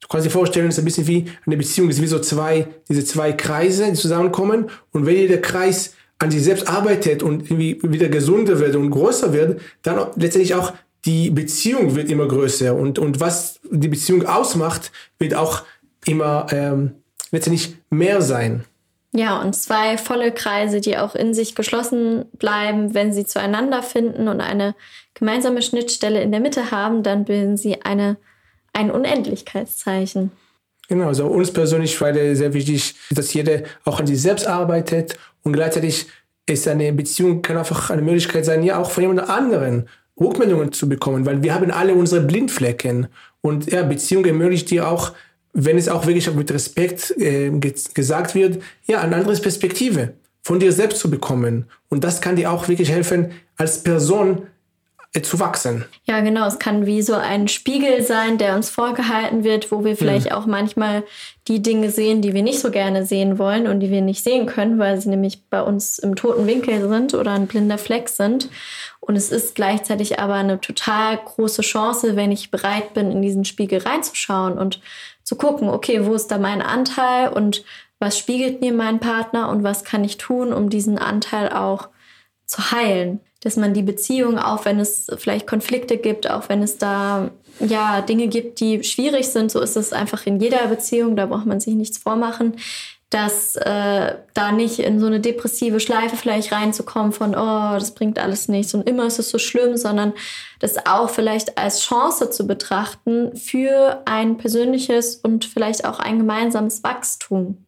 Du 0.00 0.08
kannst 0.08 0.26
dir 0.26 0.30
vorstellen, 0.30 0.68
es 0.68 0.74
ist 0.74 0.82
ein 0.82 0.84
bisschen 0.84 1.06
wie 1.06 1.24
eine 1.46 1.56
Beziehung, 1.56 1.88
es 1.88 1.96
ist 1.96 2.02
wie 2.02 2.06
so 2.06 2.20
zwei, 2.20 2.68
diese 2.88 3.04
zwei 3.04 3.32
Kreise, 3.32 3.86
die 3.86 3.94
zusammenkommen. 3.94 4.70
Und 4.92 5.06
wenn 5.06 5.16
jeder 5.16 5.38
Kreis 5.38 5.94
an 6.18 6.30
sich 6.30 6.44
selbst 6.44 6.68
arbeitet 6.68 7.22
und 7.22 7.50
irgendwie 7.50 7.78
wieder 7.82 8.08
gesunder 8.08 8.58
wird 8.60 8.76
und 8.76 8.90
größer 8.90 9.32
wird, 9.32 9.60
dann 9.82 9.98
letztendlich 10.16 10.54
auch 10.54 10.74
die 11.04 11.30
Beziehung 11.30 11.94
wird 11.94 12.10
immer 12.10 12.28
größer. 12.28 12.74
Und, 12.74 12.98
und 12.98 13.20
was 13.20 13.60
die 13.70 13.88
Beziehung 13.88 14.26
ausmacht, 14.26 14.92
wird 15.18 15.34
auch 15.34 15.64
immer 16.04 16.46
ähm, 16.50 16.94
letztendlich 17.36 17.76
mehr 17.90 18.22
sein. 18.22 18.64
Ja, 19.14 19.40
und 19.40 19.54
zwei 19.54 19.96
volle 19.96 20.32
Kreise, 20.32 20.80
die 20.80 20.98
auch 20.98 21.14
in 21.14 21.32
sich 21.32 21.54
geschlossen 21.54 22.26
bleiben, 22.38 22.92
wenn 22.92 23.12
sie 23.12 23.24
zueinander 23.24 23.82
finden 23.82 24.28
und 24.28 24.40
eine 24.40 24.74
gemeinsame 25.14 25.62
Schnittstelle 25.62 26.20
in 26.20 26.32
der 26.32 26.40
Mitte 26.40 26.70
haben, 26.70 27.02
dann 27.02 27.24
bilden 27.24 27.56
sie 27.56 27.82
eine, 27.82 28.18
ein 28.72 28.90
Unendlichkeitszeichen. 28.90 30.32
Genau, 30.88 31.06
also 31.06 31.26
uns 31.26 31.50
persönlich 31.50 31.98
war 32.00 32.12
sehr 32.12 32.52
wichtig, 32.52 32.94
dass 33.10 33.32
jeder 33.32 33.62
auch 33.84 33.98
an 33.98 34.06
sich 34.06 34.20
selbst 34.20 34.46
arbeitet 34.46 35.18
und 35.42 35.52
gleichzeitig 35.52 36.06
ist 36.48 36.68
eine 36.68 36.92
Beziehung 36.92 37.42
kann 37.42 37.56
einfach 37.56 37.90
eine 37.90 38.02
Möglichkeit 38.02 38.44
sein, 38.44 38.62
ja 38.62 38.78
auch 38.78 38.90
von 38.90 39.02
jemand 39.02 39.28
anderen 39.28 39.88
Rückmeldungen 40.18 40.72
zu 40.72 40.88
bekommen, 40.88 41.26
weil 41.26 41.42
wir 41.42 41.54
haben 41.54 41.70
alle 41.70 41.94
unsere 41.94 42.20
Blindflecken 42.20 43.08
und 43.40 43.70
ja, 43.70 43.82
Beziehung 43.82 44.24
ermöglicht 44.24 44.70
dir 44.70 44.88
auch 44.88 45.12
wenn 45.58 45.78
es 45.78 45.88
auch 45.88 46.06
wirklich 46.06 46.32
mit 46.34 46.52
Respekt 46.52 47.12
äh, 47.18 47.50
gesagt 47.94 48.34
wird, 48.34 48.62
ja, 48.86 49.00
eine 49.00 49.16
andere 49.16 49.34
Perspektive 49.36 50.12
von 50.42 50.60
dir 50.60 50.70
selbst 50.70 51.00
zu 51.00 51.10
bekommen. 51.10 51.64
Und 51.88 52.04
das 52.04 52.20
kann 52.20 52.36
dir 52.36 52.52
auch 52.52 52.68
wirklich 52.68 52.90
helfen, 52.90 53.32
als 53.56 53.82
Person 53.82 54.42
äh, 55.14 55.22
zu 55.22 55.40
wachsen. 55.40 55.86
Ja, 56.04 56.20
genau. 56.20 56.46
Es 56.46 56.58
kann 56.58 56.84
wie 56.84 57.00
so 57.00 57.14
ein 57.14 57.48
Spiegel 57.48 58.02
sein, 58.02 58.36
der 58.36 58.54
uns 58.54 58.68
vorgehalten 58.68 59.44
wird, 59.44 59.72
wo 59.72 59.82
wir 59.82 59.96
vielleicht 59.96 60.26
mhm. 60.26 60.32
auch 60.32 60.44
manchmal 60.44 61.04
die 61.48 61.62
Dinge 61.62 61.90
sehen, 61.90 62.20
die 62.20 62.34
wir 62.34 62.42
nicht 62.42 62.60
so 62.60 62.70
gerne 62.70 63.06
sehen 63.06 63.38
wollen 63.38 63.66
und 63.66 63.80
die 63.80 63.90
wir 63.90 64.02
nicht 64.02 64.22
sehen 64.22 64.44
können, 64.44 64.78
weil 64.78 65.00
sie 65.00 65.08
nämlich 65.08 65.48
bei 65.48 65.62
uns 65.62 65.98
im 65.98 66.16
toten 66.16 66.46
Winkel 66.46 66.86
sind 66.86 67.14
oder 67.14 67.32
ein 67.32 67.46
blinder 67.46 67.78
Fleck 67.78 68.10
sind. 68.10 68.50
Und 69.00 69.16
es 69.16 69.32
ist 69.32 69.54
gleichzeitig 69.54 70.18
aber 70.18 70.34
eine 70.34 70.60
total 70.60 71.16
große 71.16 71.62
Chance, 71.62 72.14
wenn 72.14 72.30
ich 72.30 72.50
bereit 72.50 72.92
bin, 72.92 73.10
in 73.10 73.22
diesen 73.22 73.46
Spiegel 73.46 73.78
reinzuschauen 73.78 74.58
und 74.58 74.80
zu 75.26 75.34
gucken, 75.34 75.68
okay, 75.68 76.06
wo 76.06 76.14
ist 76.14 76.28
da 76.28 76.38
mein 76.38 76.62
Anteil 76.62 77.28
und 77.28 77.64
was 77.98 78.16
spiegelt 78.16 78.60
mir 78.60 78.72
mein 78.72 79.00
Partner 79.00 79.48
und 79.48 79.64
was 79.64 79.82
kann 79.82 80.04
ich 80.04 80.18
tun, 80.18 80.52
um 80.52 80.70
diesen 80.70 80.98
Anteil 80.98 81.50
auch 81.50 81.88
zu 82.46 82.70
heilen. 82.70 83.20
Dass 83.40 83.56
man 83.56 83.74
die 83.74 83.82
Beziehung, 83.82 84.38
auch 84.38 84.64
wenn 84.64 84.78
es 84.78 85.08
vielleicht 85.18 85.48
Konflikte 85.48 85.96
gibt, 85.98 86.30
auch 86.30 86.48
wenn 86.48 86.62
es 86.62 86.78
da 86.78 87.30
ja 87.58 88.02
Dinge 88.02 88.28
gibt, 88.28 88.60
die 88.60 88.84
schwierig 88.84 89.26
sind, 89.26 89.50
so 89.50 89.60
ist 89.60 89.76
es 89.76 89.92
einfach 89.92 90.26
in 90.26 90.38
jeder 90.38 90.64
Beziehung, 90.68 91.16
da 91.16 91.26
braucht 91.26 91.46
man 91.46 91.58
sich 91.58 91.74
nichts 91.74 91.98
vormachen, 91.98 92.56
dass 93.10 93.54
äh, 93.54 94.14
da 94.34 94.52
nicht 94.52 94.80
in 94.80 94.98
so 94.98 95.06
eine 95.06 95.20
depressive 95.20 95.78
Schleife 95.78 96.16
vielleicht 96.16 96.50
reinzukommen 96.50 97.12
von, 97.12 97.36
oh, 97.36 97.74
das 97.74 97.94
bringt 97.94 98.18
alles 98.18 98.48
nichts 98.48 98.74
und 98.74 98.88
immer 98.88 99.06
ist 99.06 99.20
es 99.20 99.30
so 99.30 99.38
schlimm, 99.38 99.76
sondern 99.76 100.12
das 100.58 100.86
auch 100.86 101.08
vielleicht 101.08 101.56
als 101.56 101.82
Chance 101.82 102.30
zu 102.30 102.46
betrachten 102.46 103.36
für 103.36 104.02
ein 104.06 104.38
persönliches 104.38 105.16
und 105.16 105.44
vielleicht 105.44 105.84
auch 105.84 106.00
ein 106.00 106.18
gemeinsames 106.18 106.82
Wachstum. 106.82 107.64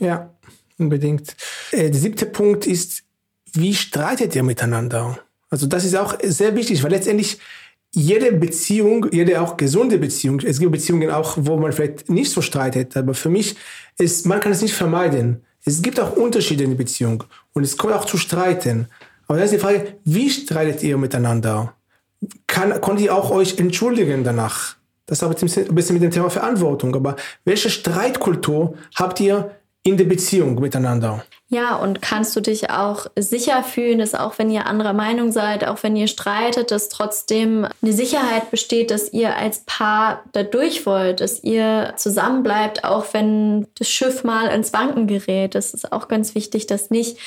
Ja, 0.00 0.30
unbedingt. 0.78 1.36
Äh, 1.70 1.90
der 1.90 2.00
siebte 2.00 2.26
Punkt 2.26 2.66
ist, 2.66 3.04
wie 3.52 3.74
streitet 3.74 4.34
ihr 4.34 4.42
miteinander? 4.42 5.18
Also 5.48 5.66
das 5.66 5.84
ist 5.84 5.96
auch 5.96 6.16
sehr 6.22 6.56
wichtig, 6.56 6.82
weil 6.82 6.90
letztendlich 6.90 7.38
jede 7.92 8.32
Beziehung, 8.32 9.06
jede 9.10 9.40
auch 9.40 9.56
gesunde 9.56 9.98
Beziehung, 9.98 10.40
es 10.40 10.60
gibt 10.60 10.72
Beziehungen 10.72 11.10
auch, 11.10 11.36
wo 11.40 11.56
man 11.56 11.72
vielleicht 11.72 12.08
nicht 12.08 12.30
so 12.30 12.40
streitet, 12.40 12.96
aber 12.96 13.14
für 13.14 13.28
mich 13.28 13.56
ist, 13.98 14.26
man 14.26 14.40
kann 14.40 14.52
es 14.52 14.62
nicht 14.62 14.74
vermeiden. 14.74 15.42
Es 15.64 15.82
gibt 15.82 16.00
auch 16.00 16.16
Unterschiede 16.16 16.64
in 16.64 16.70
der 16.70 16.78
Beziehung 16.78 17.24
und 17.52 17.64
es 17.64 17.76
kommt 17.76 17.92
auch 17.92 18.04
zu 18.04 18.16
Streiten. 18.16 18.86
Aber 19.26 19.38
da 19.38 19.44
ist 19.44 19.52
die 19.52 19.58
Frage, 19.58 19.98
wie 20.04 20.30
streitet 20.30 20.82
ihr 20.82 20.96
miteinander? 20.96 21.74
Kann, 22.46 22.80
konnt 22.80 23.00
ihr 23.00 23.14
auch 23.14 23.30
euch 23.30 23.58
entschuldigen 23.58 24.24
danach? 24.24 24.76
Das 25.06 25.22
hat 25.22 25.42
ein 25.42 25.74
bisschen 25.74 25.94
mit 25.94 26.02
dem 26.02 26.10
Thema 26.10 26.30
Verantwortung. 26.30 26.94
Aber 26.94 27.16
welche 27.44 27.68
Streitkultur 27.68 28.74
habt 28.94 29.20
ihr 29.20 29.50
in 29.82 29.96
der 29.96 30.04
Beziehung 30.04 30.60
miteinander? 30.60 31.24
Ja, 31.52 31.74
und 31.74 32.00
kannst 32.00 32.36
du 32.36 32.40
dich 32.40 32.70
auch 32.70 33.06
sicher 33.18 33.64
fühlen, 33.64 33.98
dass 33.98 34.14
auch 34.14 34.38
wenn 34.38 34.50
ihr 34.50 34.66
anderer 34.66 34.92
Meinung 34.92 35.32
seid, 35.32 35.66
auch 35.66 35.82
wenn 35.82 35.96
ihr 35.96 36.06
streitet, 36.06 36.70
dass 36.70 36.88
trotzdem 36.88 37.66
eine 37.82 37.92
Sicherheit 37.92 38.52
besteht, 38.52 38.92
dass 38.92 39.12
ihr 39.12 39.36
als 39.36 39.64
Paar 39.66 40.22
da 40.30 40.44
durch 40.44 40.86
wollt, 40.86 41.20
dass 41.20 41.42
ihr 41.42 41.94
zusammenbleibt, 41.96 42.84
auch 42.84 43.06
wenn 43.14 43.66
das 43.76 43.88
Schiff 43.88 44.22
mal 44.22 44.46
ins 44.46 44.72
Wanken 44.72 45.08
gerät. 45.08 45.56
Das 45.56 45.74
ist 45.74 45.92
auch 45.92 46.06
ganz 46.06 46.36
wichtig, 46.36 46.68
dass 46.68 46.90
nicht 46.90 47.18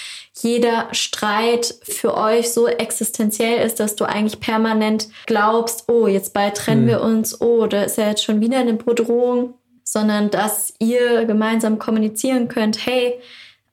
jeder 0.41 0.87
Streit 0.93 1.75
für 1.83 2.15
euch 2.15 2.53
so 2.53 2.67
existenziell 2.67 3.65
ist, 3.65 3.81
dass 3.81 3.97
du 3.97 4.05
eigentlich 4.05 4.39
permanent 4.39 5.09
glaubst, 5.25 5.89
oh, 5.89 6.07
jetzt 6.07 6.33
bald 6.33 6.55
trennen 6.55 6.83
hm. 6.83 6.87
wir 6.87 7.01
uns, 7.01 7.41
oh, 7.41 7.67
da 7.67 7.83
ist 7.83 7.97
ja 7.97 8.07
jetzt 8.07 8.23
schon 8.23 8.39
wieder 8.39 8.59
eine 8.59 8.75
Bedrohung, 8.75 9.55
sondern 9.93 10.31
dass 10.31 10.73
ihr 10.79 11.25
gemeinsam 11.25 11.77
kommunizieren 11.77 12.47
könnt, 12.47 12.83
hey, 12.83 13.13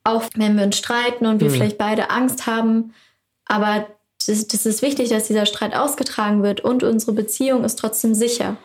auch 0.04 0.24
wenn 0.36 0.54
wir 0.54 0.64
uns 0.64 0.76
streiten 0.76 1.24
und 1.24 1.40
wir 1.40 1.48
mhm. 1.48 1.54
vielleicht 1.54 1.78
beide 1.78 2.10
Angst 2.10 2.46
haben. 2.46 2.92
Aber 3.46 3.86
das, 4.26 4.46
das 4.46 4.66
ist 4.66 4.82
wichtig, 4.82 5.08
dass 5.08 5.28
dieser 5.28 5.46
Streit 5.46 5.74
ausgetragen 5.74 6.42
wird 6.42 6.60
und 6.60 6.82
unsere 6.82 7.12
Beziehung 7.12 7.64
ist 7.64 7.78
trotzdem 7.78 8.14
sicher. 8.14 8.58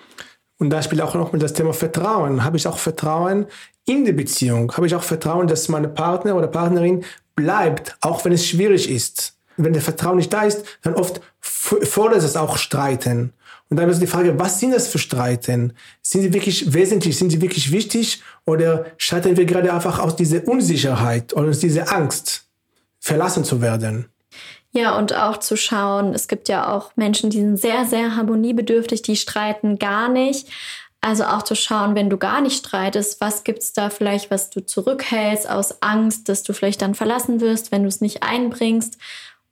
Und 0.58 0.70
da 0.70 0.82
spielt 0.82 1.02
auch 1.02 1.16
noch 1.16 1.32
mit 1.32 1.42
das 1.42 1.54
Thema 1.54 1.72
Vertrauen. 1.72 2.44
Habe 2.44 2.58
ich 2.58 2.68
auch 2.68 2.78
Vertrauen 2.78 3.46
in 3.86 4.04
die 4.04 4.12
Beziehung? 4.12 4.74
Habe 4.74 4.88
ich 4.88 4.96
auch 4.96 5.04
Vertrauen, 5.04 5.48
dass 5.48 5.70
meine 5.70 5.88
Partner 5.88 6.36
oder 6.36 6.48
Partnerin 6.48 7.06
bleibt, 7.38 7.96
auch 8.02 8.26
wenn 8.26 8.34
es 8.34 8.46
schwierig 8.46 8.90
ist? 8.90 9.38
Wenn 9.56 9.72
der 9.72 9.82
Vertrauen 9.82 10.18
nicht 10.18 10.34
da 10.34 10.44
ist, 10.44 10.66
dann 10.82 10.96
oft 10.96 11.22
fordert 11.40 12.22
es 12.22 12.36
auch 12.36 12.58
Streiten. 12.58 13.32
Und 13.70 13.78
dann 13.78 13.90
ist 13.90 14.02
die 14.02 14.08
Frage, 14.08 14.38
was 14.38 14.60
sind 14.60 14.72
das 14.72 14.88
für 14.88 15.00
Streiten? 15.00 15.74
Sind 16.02 16.22
sie 16.22 16.34
wirklich 16.34 16.74
wesentlich, 16.74 17.18
sind 17.18 17.32
sie 17.32 17.42
wirklich 17.42 17.72
wichtig 17.72 18.22
oder 18.46 18.86
streiten 18.98 19.36
wir 19.38 19.46
gerade 19.46 19.74
einfach 19.74 20.00
aus 20.00 20.16
dieser 20.16 20.48
Unsicherheit 20.48 21.34
oder 21.34 21.50
aus 21.50 21.60
dieser 21.60 21.92
Angst, 21.92 22.46
verlassen 23.00 23.44
zu 23.44 23.62
werden? 23.62 24.06
Ja, 24.72 24.98
und 24.98 25.16
auch 25.16 25.38
zu 25.38 25.56
schauen, 25.56 26.14
es 26.14 26.28
gibt 26.28 26.50
ja 26.50 26.72
auch 26.72 26.92
Menschen, 26.96 27.30
die 27.30 27.40
sind 27.40 27.58
sehr, 27.58 27.86
sehr 27.86 28.18
harmoniebedürftig, 28.18 29.02
die 29.02 29.16
streiten 29.16 29.80
gar 29.80 30.10
nicht. 30.10 30.50
Also 31.02 31.24
auch 31.24 31.44
zu 31.44 31.56
schauen, 31.56 31.96
wenn 31.96 32.10
du 32.10 32.18
gar 32.18 32.42
nicht 32.42 32.66
streitest, 32.66 33.22
was 33.22 33.44
gibt 33.44 33.60
es 33.60 33.74
da 33.74 33.90
vielleicht, 33.90 34.32
was 34.32 34.50
du 34.50 34.66
zurückhältst 34.66 35.50
aus 35.50 35.82
Angst, 35.82 36.30
dass 36.30 36.44
du 36.44 36.52
vielleicht 36.52 36.82
dann 36.82 36.96
verlassen 36.96 37.42
wirst, 37.42 37.72
wenn 37.72 37.84
du 37.84 37.88
es 37.88 38.02
nicht 38.02 38.24
einbringst. 38.24 38.98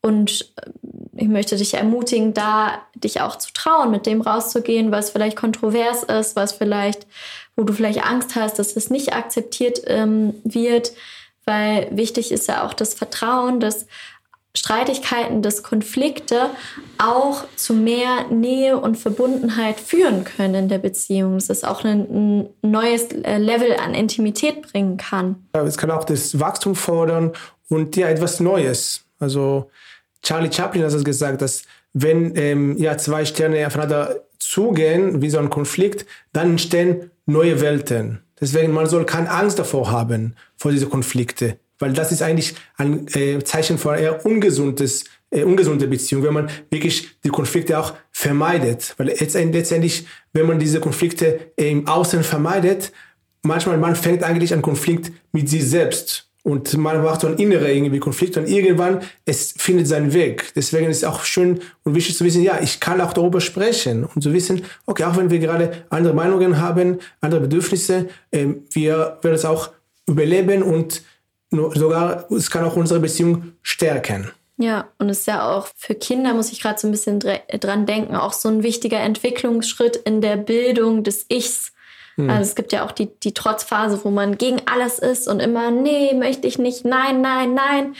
Und 0.05 0.53
äh, 0.57 0.69
ich 1.15 1.27
möchte 1.27 1.55
dich 1.55 1.73
ermutigen, 1.73 2.33
da 2.33 2.81
dich 2.95 3.21
auch 3.21 3.37
zu 3.37 3.51
trauen, 3.53 3.91
mit 3.91 4.05
dem 4.05 4.21
rauszugehen, 4.21 4.91
was 4.91 5.11
vielleicht 5.11 5.37
kontrovers 5.37 6.03
ist, 6.03 6.35
was 6.35 6.53
vielleicht, 6.53 7.07
wo 7.55 7.63
du 7.63 7.73
vielleicht 7.73 8.05
Angst 8.05 8.35
hast, 8.35 8.59
dass 8.59 8.75
es 8.75 8.89
nicht 8.89 9.13
akzeptiert 9.13 9.81
ähm, 9.87 10.35
wird. 10.43 10.93
Weil 11.45 11.87
wichtig 11.91 12.31
ist 12.31 12.47
ja 12.47 12.65
auch 12.65 12.73
das 12.73 12.93
Vertrauen, 12.93 13.59
dass 13.59 13.85
Streitigkeiten, 14.55 15.41
dass 15.41 15.63
Konflikte 15.63 16.49
auch 16.99 17.43
zu 17.55 17.73
mehr 17.73 18.27
Nähe 18.29 18.77
und 18.77 18.97
Verbundenheit 18.97 19.79
führen 19.79 20.25
können 20.25 20.55
in 20.55 20.69
der 20.69 20.77
Beziehung. 20.77 21.35
Dass 21.35 21.49
es 21.49 21.63
auch 21.63 21.83
ein, 21.83 22.43
ein 22.43 22.49
neues 22.61 23.07
äh, 23.23 23.37
Level 23.37 23.75
an 23.77 23.93
Intimität 23.95 24.61
bringen 24.61 24.97
kann. 24.97 25.47
Es 25.53 25.77
kann 25.77 25.89
auch 25.89 26.03
das 26.03 26.39
Wachstum 26.39 26.75
fordern 26.75 27.31
und 27.69 27.95
ja 27.95 28.09
etwas 28.09 28.39
Neues. 28.39 29.05
Also 29.19 29.71
Charlie 30.23 30.51
Chaplin 30.51 30.83
hat 30.83 30.93
es 30.93 31.03
gesagt, 31.03 31.41
dass 31.41 31.63
wenn 31.93 32.35
ähm, 32.35 32.77
ja 32.77 32.97
zwei 32.97 33.25
Sterne 33.25 33.67
aufeinander 33.67 34.21
zugehen, 34.39 35.21
wie 35.21 35.29
so 35.29 35.37
ein 35.37 35.49
Konflikt, 35.49 36.05
dann 36.31 36.51
entstehen 36.51 37.11
neue 37.25 37.61
Welten. 37.61 38.21
Deswegen 38.39 38.73
man 38.73 38.87
soll 38.87 39.05
keine 39.05 39.29
Angst 39.29 39.59
davor 39.59 39.91
haben 39.91 40.35
vor 40.57 40.71
diese 40.71 40.87
Konflikte, 40.87 41.57
weil 41.79 41.93
das 41.93 42.11
ist 42.11 42.21
eigentlich 42.21 42.55
ein 42.77 43.07
äh, 43.13 43.43
Zeichen 43.43 43.77
von 43.77 43.95
eher 43.95 44.25
ungesundes 44.25 45.05
äh, 45.29 45.43
ungesunde 45.43 45.87
Beziehung, 45.87 46.23
wenn 46.23 46.33
man 46.33 46.49
wirklich 46.69 47.19
die 47.23 47.29
Konflikte 47.29 47.77
auch 47.79 47.93
vermeidet, 48.11 48.93
weil 48.97 49.07
letztendlich, 49.07 50.05
wenn 50.31 50.45
man 50.45 50.59
diese 50.59 50.79
Konflikte 50.79 51.51
im 51.55 51.87
Außen 51.87 52.23
vermeidet, 52.23 52.91
manchmal 53.41 53.77
man 53.77 53.95
fängt 53.95 54.23
eigentlich 54.23 54.53
an 54.53 54.61
Konflikt 54.61 55.11
mit 55.31 55.49
sich 55.49 55.67
selbst 55.67 56.29
und 56.43 56.77
man 56.77 57.01
macht 57.01 57.21
so 57.21 57.27
ein 57.27 57.37
innerer 57.37 57.69
irgendwie 57.69 57.99
Konflikt 57.99 58.35
und 58.37 58.47
irgendwann 58.47 59.01
es 59.25 59.53
findet 59.57 59.87
seinen 59.87 60.13
Weg. 60.13 60.51
Deswegen 60.55 60.89
ist 60.89 60.97
es 60.97 61.03
auch 61.05 61.23
schön 61.23 61.61
und 61.83 61.95
wichtig 61.95 62.17
zu 62.17 62.25
wissen, 62.25 62.43
ja, 62.43 62.59
ich 62.61 62.79
kann 62.79 62.99
auch 63.01 63.13
darüber 63.13 63.39
sprechen 63.39 64.03
und 64.03 64.21
zu 64.21 64.33
wissen, 64.33 64.63
okay, 64.85 65.05
auch 65.05 65.17
wenn 65.17 65.29
wir 65.29 65.39
gerade 65.39 65.85
andere 65.89 66.13
Meinungen 66.13 66.59
haben, 66.59 66.99
andere 67.21 67.41
Bedürfnisse, 67.41 68.09
äh, 68.31 68.47
wir 68.71 69.17
werden 69.21 69.35
es 69.35 69.45
auch 69.45 69.71
überleben 70.05 70.63
und 70.63 71.01
sogar 71.49 72.29
es 72.31 72.49
kann 72.49 72.65
auch 72.65 72.75
unsere 72.75 72.99
Beziehung 72.99 73.53
stärken. 73.61 74.31
Ja, 74.57 74.89
und 74.99 75.09
es 75.09 75.19
ist 75.19 75.27
ja 75.27 75.49
auch 75.49 75.67
für 75.75 75.95
Kinder, 75.95 76.33
muss 76.33 76.51
ich 76.51 76.61
gerade 76.61 76.79
so 76.79 76.87
ein 76.87 76.91
bisschen 76.91 77.19
dran 77.19 77.85
denken, 77.85 78.15
auch 78.15 78.33
so 78.33 78.49
ein 78.49 78.63
wichtiger 78.63 78.99
Entwicklungsschritt 78.99 79.95
in 79.95 80.21
der 80.21 80.37
Bildung 80.37 81.03
des 81.03 81.25
Ichs 81.29 81.73
Mhm. 82.15 82.29
Also 82.29 82.43
es 82.43 82.55
gibt 82.55 82.71
ja 82.71 82.85
auch 82.85 82.91
die, 82.91 83.09
die 83.19 83.33
Trotzphase, 83.33 84.03
wo 84.03 84.09
man 84.09 84.37
gegen 84.37 84.61
alles 84.71 84.99
ist 84.99 85.27
und 85.27 85.39
immer, 85.39 85.71
nee, 85.71 86.13
möchte 86.13 86.47
ich 86.47 86.57
nicht, 86.57 86.85
nein, 86.85 87.21
nein, 87.21 87.53
nein. 87.53 87.95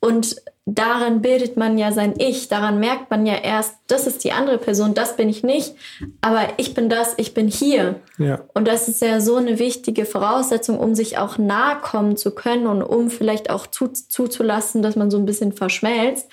Und 0.00 0.36
daran 0.64 1.22
bildet 1.22 1.56
man 1.56 1.78
ja 1.78 1.92
sein 1.92 2.14
Ich, 2.18 2.48
daran 2.48 2.78
merkt 2.78 3.10
man 3.10 3.26
ja 3.26 3.34
erst, 3.34 3.74
das 3.86 4.06
ist 4.06 4.22
die 4.22 4.32
andere 4.32 4.58
Person, 4.58 4.94
das 4.94 5.16
bin 5.16 5.28
ich 5.28 5.42
nicht, 5.42 5.74
aber 6.20 6.42
ich 6.58 6.74
bin 6.74 6.88
das, 6.88 7.14
ich 7.16 7.34
bin 7.34 7.48
hier. 7.48 7.96
Ja. 8.18 8.40
Und 8.54 8.68
das 8.68 8.88
ist 8.88 9.00
ja 9.00 9.20
so 9.20 9.36
eine 9.36 9.58
wichtige 9.58 10.04
Voraussetzung, 10.04 10.78
um 10.78 10.94
sich 10.94 11.18
auch 11.18 11.38
nahe 11.38 11.78
kommen 11.80 12.16
zu 12.16 12.32
können 12.32 12.66
und 12.66 12.82
um 12.82 13.10
vielleicht 13.10 13.50
auch 13.50 13.66
zu, 13.66 13.88
zuzulassen, 13.88 14.82
dass 14.82 14.94
man 14.94 15.10
so 15.10 15.18
ein 15.18 15.26
bisschen 15.26 15.52
verschmelzt, 15.52 16.28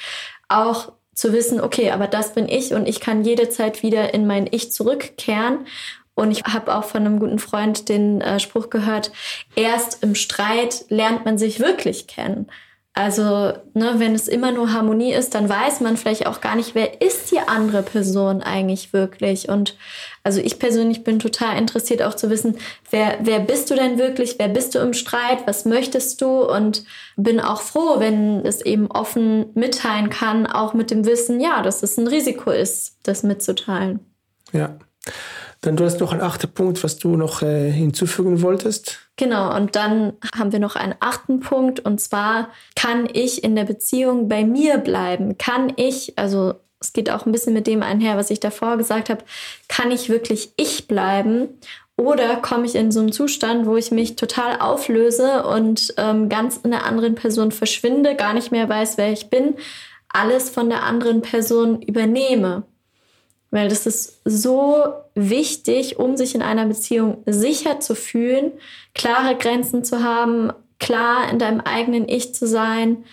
auch 0.49 0.91
zu 1.13 1.31
wissen, 1.31 1.61
okay, 1.61 1.91
aber 1.91 2.07
das 2.07 2.33
bin 2.33 2.49
ich 2.49 2.73
und 2.73 2.87
ich 2.87 2.99
kann 2.99 3.23
jederzeit 3.23 3.83
wieder 3.83 4.13
in 4.13 4.27
mein 4.27 4.47
Ich 4.51 4.71
zurückkehren 4.71 5.65
und 6.15 6.31
ich 6.31 6.43
habe 6.45 6.73
auch 6.73 6.85
von 6.85 7.05
einem 7.05 7.19
guten 7.19 7.39
Freund 7.39 7.89
den 7.89 8.21
äh, 8.21 8.39
Spruch 8.39 8.69
gehört, 8.69 9.11
erst 9.55 10.01
im 10.01 10.15
Streit 10.15 10.85
lernt 10.89 11.25
man 11.25 11.37
sich 11.37 11.59
wirklich 11.59 12.07
kennen. 12.07 12.47
Also, 12.97 13.51
ne, 13.73 13.95
wenn 13.97 14.15
es 14.15 14.29
immer 14.29 14.53
nur 14.53 14.71
Harmonie 14.71 15.11
ist, 15.11 15.35
dann 15.35 15.49
weiß 15.49 15.81
man 15.81 15.97
vielleicht 15.97 16.27
auch 16.27 16.39
gar 16.39 16.55
nicht, 16.55 16.75
wer 16.75 17.01
ist 17.01 17.29
die 17.29 17.39
andere 17.39 17.83
Person 17.83 18.41
eigentlich 18.41 18.93
wirklich. 18.93 19.49
Und 19.49 19.75
also 20.23 20.39
ich 20.39 20.59
persönlich 20.59 21.03
bin 21.03 21.19
total 21.19 21.57
interessiert 21.57 22.01
auch 22.01 22.13
zu 22.13 22.29
wissen, 22.29 22.57
wer, 22.91 23.17
wer 23.19 23.41
bist 23.41 23.69
du 23.69 23.75
denn 23.75 23.97
wirklich, 23.97 24.39
wer 24.39 24.47
bist 24.47 24.75
du 24.75 24.79
im 24.79 24.93
Streit, 24.93 25.45
was 25.45 25.65
möchtest 25.65 26.21
du 26.21 26.49
und 26.49 26.85
bin 27.17 27.41
auch 27.41 27.59
froh, 27.59 27.99
wenn 27.99 28.45
es 28.45 28.61
eben 28.61 28.89
offen 28.89 29.47
mitteilen 29.55 30.09
kann, 30.09 30.47
auch 30.47 30.73
mit 30.73 30.89
dem 30.89 31.05
Wissen, 31.05 31.41
ja, 31.41 31.61
dass 31.61 31.83
es 31.83 31.97
ein 31.97 32.07
Risiko 32.07 32.51
ist, 32.51 32.95
das 33.03 33.23
mitzuteilen. 33.23 33.99
Ja. 34.53 34.79
Dann 35.65 35.77
du 35.77 35.83
hast 35.83 35.99
noch 35.99 36.11
einen 36.11 36.21
achten 36.21 36.47
Punkt, 36.47 36.83
was 36.83 36.97
du 36.97 37.15
noch 37.15 37.41
äh, 37.41 37.71
hinzufügen 37.71 38.43
wolltest. 38.43 38.99
Genau, 39.17 39.55
und 39.55 39.75
dann 39.75 40.13
haben 40.37 40.51
wir 40.51 40.59
noch 40.59 40.75
einen 40.75 40.93
achten 40.99 41.39
Punkt, 41.39 41.79
und 41.79 41.99
zwar 41.99 42.49
kann 42.75 43.07
ich 43.11 43.43
in 43.43 43.55
der 43.55 43.63
Beziehung 43.63 44.29
bei 44.29 44.45
mir 44.45 44.77
bleiben? 44.77 45.39
Kann 45.39 45.73
ich, 45.75 46.13
also 46.17 46.53
es 46.79 46.93
geht 46.93 47.09
auch 47.09 47.25
ein 47.25 47.31
bisschen 47.31 47.53
mit 47.53 47.65
dem 47.65 47.81
einher, 47.81 48.15
was 48.15 48.29
ich 48.29 48.39
davor 48.39 48.77
gesagt 48.77 49.09
habe, 49.09 49.23
kann 49.67 49.89
ich 49.89 50.09
wirklich 50.09 50.51
ich 50.55 50.87
bleiben? 50.87 51.49
Oder 51.97 52.35
komme 52.35 52.65
ich 52.65 52.75
in 52.75 52.91
so 52.91 52.99
einen 52.99 53.11
Zustand, 53.11 53.65
wo 53.65 53.75
ich 53.75 53.89
mich 53.89 54.17
total 54.17 54.59
auflöse 54.59 55.47
und 55.47 55.95
ähm, 55.97 56.29
ganz 56.29 56.57
in 56.57 56.71
der 56.71 56.85
anderen 56.85 57.15
Person 57.15 57.51
verschwinde, 57.51 58.15
gar 58.15 58.33
nicht 58.33 58.51
mehr 58.51 58.69
weiß, 58.69 58.97
wer 58.99 59.11
ich 59.11 59.31
bin, 59.31 59.55
alles 60.09 60.51
von 60.51 60.69
der 60.69 60.83
anderen 60.83 61.21
Person 61.23 61.81
übernehme? 61.81 62.63
Weil 63.55 63.69
das 63.69 63.85
ist 63.85 64.19
so 64.25 64.83
wichtig, 65.13 65.97
um 65.97 66.17
sich 66.17 66.35
in 66.35 66.41
einer 66.41 66.65
Beziehung 66.65 67.23
sicher 67.25 67.79
zu 67.79 67.95
fühlen, 67.95 68.51
klare 68.93 69.37
Grenzen 69.37 69.85
zu 69.85 70.03
haben, 70.03 70.51
klar 70.77 71.29
in 71.31 71.39
deinem 71.39 71.61
eigenen 71.61 72.09
Ich 72.09 72.35
zu 72.35 72.47
sein, 72.47 73.05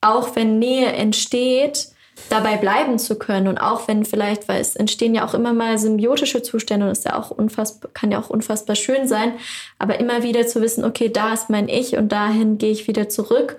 auch 0.00 0.36
wenn 0.36 0.60
Nähe 0.60 0.92
entsteht, 0.92 1.88
dabei 2.28 2.56
bleiben 2.56 3.00
zu 3.00 3.18
können. 3.18 3.48
Und 3.48 3.58
auch 3.58 3.88
wenn 3.88 4.04
vielleicht, 4.04 4.46
weil 4.46 4.60
es 4.60 4.76
entstehen 4.76 5.12
ja 5.12 5.26
auch 5.26 5.34
immer 5.34 5.52
mal 5.52 5.76
symbiotische 5.76 6.40
Zustände 6.40 6.86
und 6.86 6.92
ist 6.92 7.04
ja 7.04 7.28
kann 7.92 8.12
ja 8.12 8.20
auch 8.20 8.30
unfassbar 8.30 8.76
schön 8.76 9.08
sein, 9.08 9.32
aber 9.80 9.98
immer 9.98 10.22
wieder 10.22 10.46
zu 10.46 10.60
wissen, 10.60 10.84
okay, 10.84 11.08
da 11.08 11.32
ist 11.32 11.50
mein 11.50 11.68
Ich 11.68 11.96
und 11.96 12.12
dahin 12.12 12.58
gehe 12.58 12.70
ich 12.70 12.86
wieder 12.86 13.08
zurück 13.08 13.56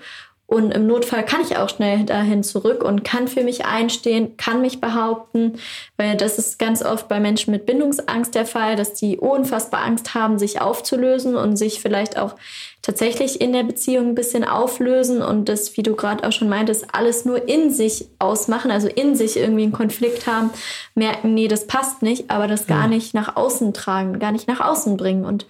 und 0.51 0.71
im 0.71 0.85
Notfall 0.85 1.23
kann 1.23 1.39
ich 1.39 1.55
auch 1.55 1.69
schnell 1.69 2.03
dahin 2.03 2.43
zurück 2.43 2.83
und 2.83 3.05
kann 3.05 3.29
für 3.29 3.41
mich 3.41 3.65
einstehen, 3.65 4.35
kann 4.35 4.59
mich 4.59 4.81
behaupten, 4.81 5.53
weil 5.95 6.17
das 6.17 6.37
ist 6.37 6.59
ganz 6.59 6.83
oft 6.83 7.07
bei 7.07 7.21
Menschen 7.21 7.51
mit 7.51 7.65
Bindungsangst 7.65 8.35
der 8.35 8.45
Fall, 8.45 8.75
dass 8.75 8.93
die 8.93 9.17
unfassbar 9.17 9.85
Angst 9.85 10.13
haben, 10.13 10.37
sich 10.37 10.59
aufzulösen 10.59 11.37
und 11.37 11.55
sich 11.55 11.79
vielleicht 11.79 12.17
auch 12.17 12.35
tatsächlich 12.81 13.39
in 13.39 13.53
der 13.53 13.63
Beziehung 13.63 14.09
ein 14.09 14.15
bisschen 14.15 14.43
auflösen 14.43 15.21
und 15.21 15.47
das, 15.47 15.77
wie 15.77 15.83
du 15.83 15.95
gerade 15.95 16.27
auch 16.27 16.33
schon 16.33 16.49
meintest, 16.49 16.85
alles 16.91 17.23
nur 17.23 17.47
in 17.47 17.71
sich 17.71 18.09
ausmachen, 18.19 18.71
also 18.71 18.89
in 18.89 19.15
sich 19.15 19.37
irgendwie 19.37 19.63
einen 19.63 19.71
Konflikt 19.71 20.27
haben, 20.27 20.49
merken, 20.95 21.33
nee, 21.33 21.47
das 21.47 21.65
passt 21.65 22.01
nicht, 22.01 22.29
aber 22.29 22.47
das 22.47 22.67
gar 22.67 22.89
nicht 22.89 23.13
nach 23.13 23.37
außen 23.37 23.73
tragen, 23.73 24.19
gar 24.19 24.33
nicht 24.33 24.49
nach 24.49 24.59
außen 24.59 24.97
bringen. 24.97 25.23
Und 25.23 25.45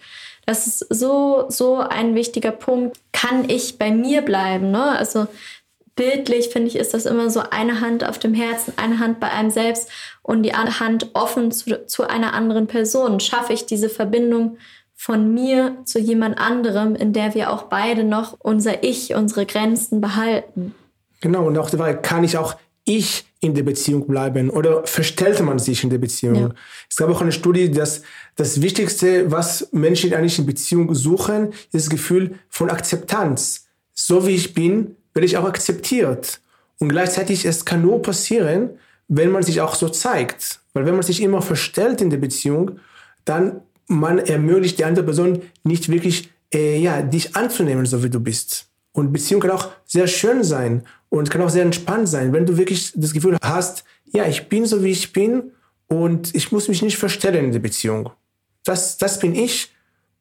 das 0.51 0.67
ist 0.67 0.79
so, 0.89 1.46
so 1.48 1.77
ein 1.77 2.13
wichtiger 2.13 2.51
Punkt. 2.51 2.98
Kann 3.13 3.50
ich 3.50 3.77
bei 3.77 3.91
mir 3.91 4.22
bleiben? 4.22 4.72
Ne? 4.72 4.84
Also 4.84 5.27
bildlich 5.96 6.50
finde 6.50 6.67
ich, 6.67 6.75
ist 6.75 6.93
das 6.93 7.05
immer 7.05 7.29
so 7.29 7.41
eine 7.51 7.79
Hand 7.79 8.08
auf 8.08 8.20
dem 8.20 8.34
Herzen, 8.34 8.74
eine 8.75 9.00
Hand 9.00 9.22
bei 9.22 9.31
einem 9.31 9.50
selbst 9.50 9.89
und 10.22 10.43
die 10.43 10.53
andere 10.53 10.79
Hand 10.81 11.10
offen 11.13 11.51
zu, 11.51 11.86
zu 11.88 12.08
einer 12.08 12.34
anderen 12.34 12.67
Person. 12.67 13.22
Schaffe 13.22 13.53
ich 13.53 13.65
diese 13.65 13.89
Verbindung 13.89 14.58
von 14.93 15.34
mir 15.34 15.77
zu 15.86 16.00
jemand 16.00 16.38
anderem, 16.38 16.96
in 16.96 17.13
der 17.13 17.34
wir 17.34 17.51
auch 17.51 17.63
beide 17.63 18.03
noch 18.03 18.36
unser 18.39 18.84
Ich, 18.84 19.15
unsere 19.15 19.46
Grenzen 19.46 20.01
behalten? 20.01 20.75
Genau, 21.22 21.46
und 21.46 21.58
auch 21.58 21.70
dabei 21.70 21.93
kann 21.93 22.24
ich 22.25 22.38
auch 22.38 22.55
ich 22.84 23.25
in 23.41 23.55
der 23.55 23.63
Beziehung 23.63 24.07
bleiben 24.07 24.50
oder 24.50 24.86
verstellt 24.86 25.41
man 25.41 25.60
sich 25.60 25.83
in 25.83 25.89
der 25.89 25.98
Beziehung. 25.98 26.36
Ja. 26.36 26.50
Es 26.89 26.95
gab 26.95 27.10
auch 27.10 27.21
eine 27.21 27.31
Studie, 27.31 27.69
dass 27.69 28.03
das 28.36 28.62
Wichtigste, 28.62 29.29
was 29.31 29.67
Menschen 29.71 30.13
eigentlich 30.13 30.38
in 30.38 30.45
Beziehung 30.45 30.93
suchen, 30.93 31.50
ist 31.71 31.74
das 31.74 31.89
Gefühl 31.89 32.36
von 32.50 32.69
Akzeptanz. 32.69 33.65
So 33.93 34.25
wie 34.27 34.36
ich 34.36 34.53
bin, 34.53 34.95
werde 35.13 35.25
ich 35.25 35.38
auch 35.38 35.45
akzeptiert. 35.45 36.39
Und 36.79 36.89
gleichzeitig, 36.89 37.45
es 37.45 37.65
kann 37.65 37.81
nur 37.81 38.01
passieren, 38.01 38.71
wenn 39.07 39.31
man 39.31 39.43
sich 39.43 39.60
auch 39.60 39.75
so 39.75 39.89
zeigt. 39.89 40.62
Weil 40.74 40.86
wenn 40.86 40.93
man 40.93 41.03
sich 41.03 41.21
immer 41.21 41.41
verstellt 41.41 42.00
in 42.00 42.12
der 42.12 42.17
Beziehung, 42.17 42.79
dann 43.25 43.62
man 43.88 44.19
ermöglicht 44.19 44.79
die 44.79 44.86
andere 44.86 45.03
Person 45.03 45.41
nicht 45.63 45.89
wirklich, 45.89 46.31
äh, 46.53 46.79
ja, 46.79 47.01
dich 47.01 47.36
anzunehmen, 47.36 47.86
so 47.86 48.03
wie 48.03 48.10
du 48.10 48.19
bist. 48.19 48.70
Und 48.93 49.13
Beziehung 49.13 49.41
kann 49.41 49.51
auch 49.51 49.69
sehr 49.86 50.07
schön 50.07 50.43
sein 50.43 50.83
und 51.10 51.29
kann 51.29 51.41
auch 51.41 51.50
sehr 51.50 51.63
entspannt 51.63 52.10
sein, 52.10 52.33
wenn 52.33 52.45
du 52.45 52.57
wirklich 52.57 52.91
das 52.95 53.13
Gefühl 53.13 53.38
hast, 53.41 53.83
ja, 54.05 54.25
ich 54.27 54.50
bin 54.50 54.65
so, 54.65 54.83
wie 54.83 54.91
ich 54.91 55.13
bin 55.13 55.51
und 55.88 56.36
ich 56.36 56.51
muss 56.51 56.67
mich 56.67 56.81
nicht 56.81 56.98
verstellen 56.98 57.45
in 57.45 57.51
der 57.51 57.60
Beziehung. 57.60 58.12
Das, 58.63 58.98
das 58.98 59.19
bin 59.19 59.36
ich. 59.36 59.71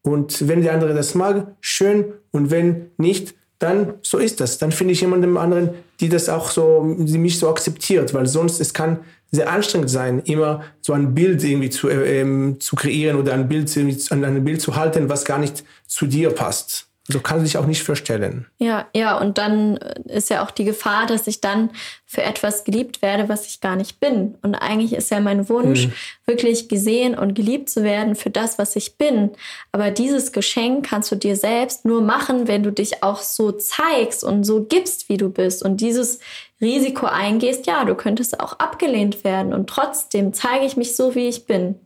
Und 0.02 0.48
wenn 0.48 0.62
der 0.62 0.72
andere 0.72 0.94
das 0.94 1.14
mag, 1.14 1.54
schön. 1.60 2.12
Und 2.30 2.50
wenn 2.50 2.90
nicht, 2.96 3.34
dann 3.58 3.94
so 4.02 4.18
ist 4.18 4.40
das. 4.40 4.58
Dann 4.58 4.72
finde 4.72 4.92
ich 4.92 5.02
jemanden 5.02 5.36
anderen, 5.36 5.70
die 6.00 6.08
das 6.08 6.28
auch 6.28 6.50
so, 6.50 6.96
die 6.98 7.18
mich 7.18 7.38
so 7.38 7.48
akzeptiert, 7.48 8.14
weil 8.14 8.26
sonst 8.26 8.60
es 8.60 8.72
kann 8.72 9.00
sehr 9.30 9.50
anstrengend 9.50 9.90
sein, 9.90 10.20
immer 10.20 10.64
so 10.80 10.92
ein 10.92 11.14
Bild 11.14 11.44
irgendwie 11.44 11.70
zu, 11.70 11.88
äh, 11.88 12.20
ähm, 12.20 12.58
zu 12.58 12.74
kreieren 12.74 13.18
oder 13.18 13.34
ein 13.34 13.48
Bild, 13.48 13.76
an 14.10 14.24
ein 14.24 14.44
Bild 14.44 14.60
zu 14.60 14.74
halten, 14.74 15.08
was 15.08 15.24
gar 15.24 15.38
nicht 15.38 15.62
zu 15.86 16.06
dir 16.06 16.30
passt. 16.30 16.89
So 17.10 17.20
kann 17.20 17.44
sich 17.44 17.56
auch 17.56 17.66
nicht 17.66 17.82
verstellen. 17.82 18.46
Ja, 18.58 18.86
ja, 18.94 19.18
und 19.18 19.38
dann 19.38 19.76
ist 20.04 20.30
ja 20.30 20.44
auch 20.44 20.50
die 20.50 20.64
Gefahr, 20.64 21.06
dass 21.06 21.26
ich 21.26 21.40
dann 21.40 21.70
für 22.06 22.22
etwas 22.22 22.64
geliebt 22.64 23.02
werde, 23.02 23.28
was 23.28 23.46
ich 23.46 23.60
gar 23.60 23.76
nicht 23.76 24.00
bin. 24.00 24.36
Und 24.42 24.54
eigentlich 24.54 24.92
ist 24.92 25.10
ja 25.10 25.20
mein 25.20 25.48
Wunsch, 25.48 25.86
mhm. 25.86 25.92
wirklich 26.26 26.68
gesehen 26.68 27.16
und 27.16 27.34
geliebt 27.34 27.70
zu 27.70 27.82
werden 27.82 28.14
für 28.14 28.30
das, 28.30 28.58
was 28.58 28.76
ich 28.76 28.96
bin. 28.96 29.30
Aber 29.72 29.90
dieses 29.90 30.32
Geschenk 30.32 30.86
kannst 30.88 31.12
du 31.12 31.16
dir 31.16 31.36
selbst 31.36 31.84
nur 31.84 32.02
machen, 32.02 32.48
wenn 32.48 32.62
du 32.62 32.72
dich 32.72 33.02
auch 33.02 33.20
so 33.20 33.52
zeigst 33.52 34.24
und 34.24 34.44
so 34.44 34.64
gibst, 34.64 35.08
wie 35.08 35.16
du 35.16 35.30
bist. 35.30 35.62
Und 35.62 35.80
dieses 35.80 36.20
Risiko 36.60 37.06
eingehst, 37.06 37.66
ja, 37.66 37.84
du 37.84 37.94
könntest 37.94 38.40
auch 38.40 38.58
abgelehnt 38.58 39.24
werden. 39.24 39.52
Und 39.52 39.68
trotzdem 39.68 40.32
zeige 40.32 40.66
ich 40.66 40.76
mich 40.76 40.96
so, 40.96 41.14
wie 41.14 41.28
ich 41.28 41.46
bin. 41.46 41.76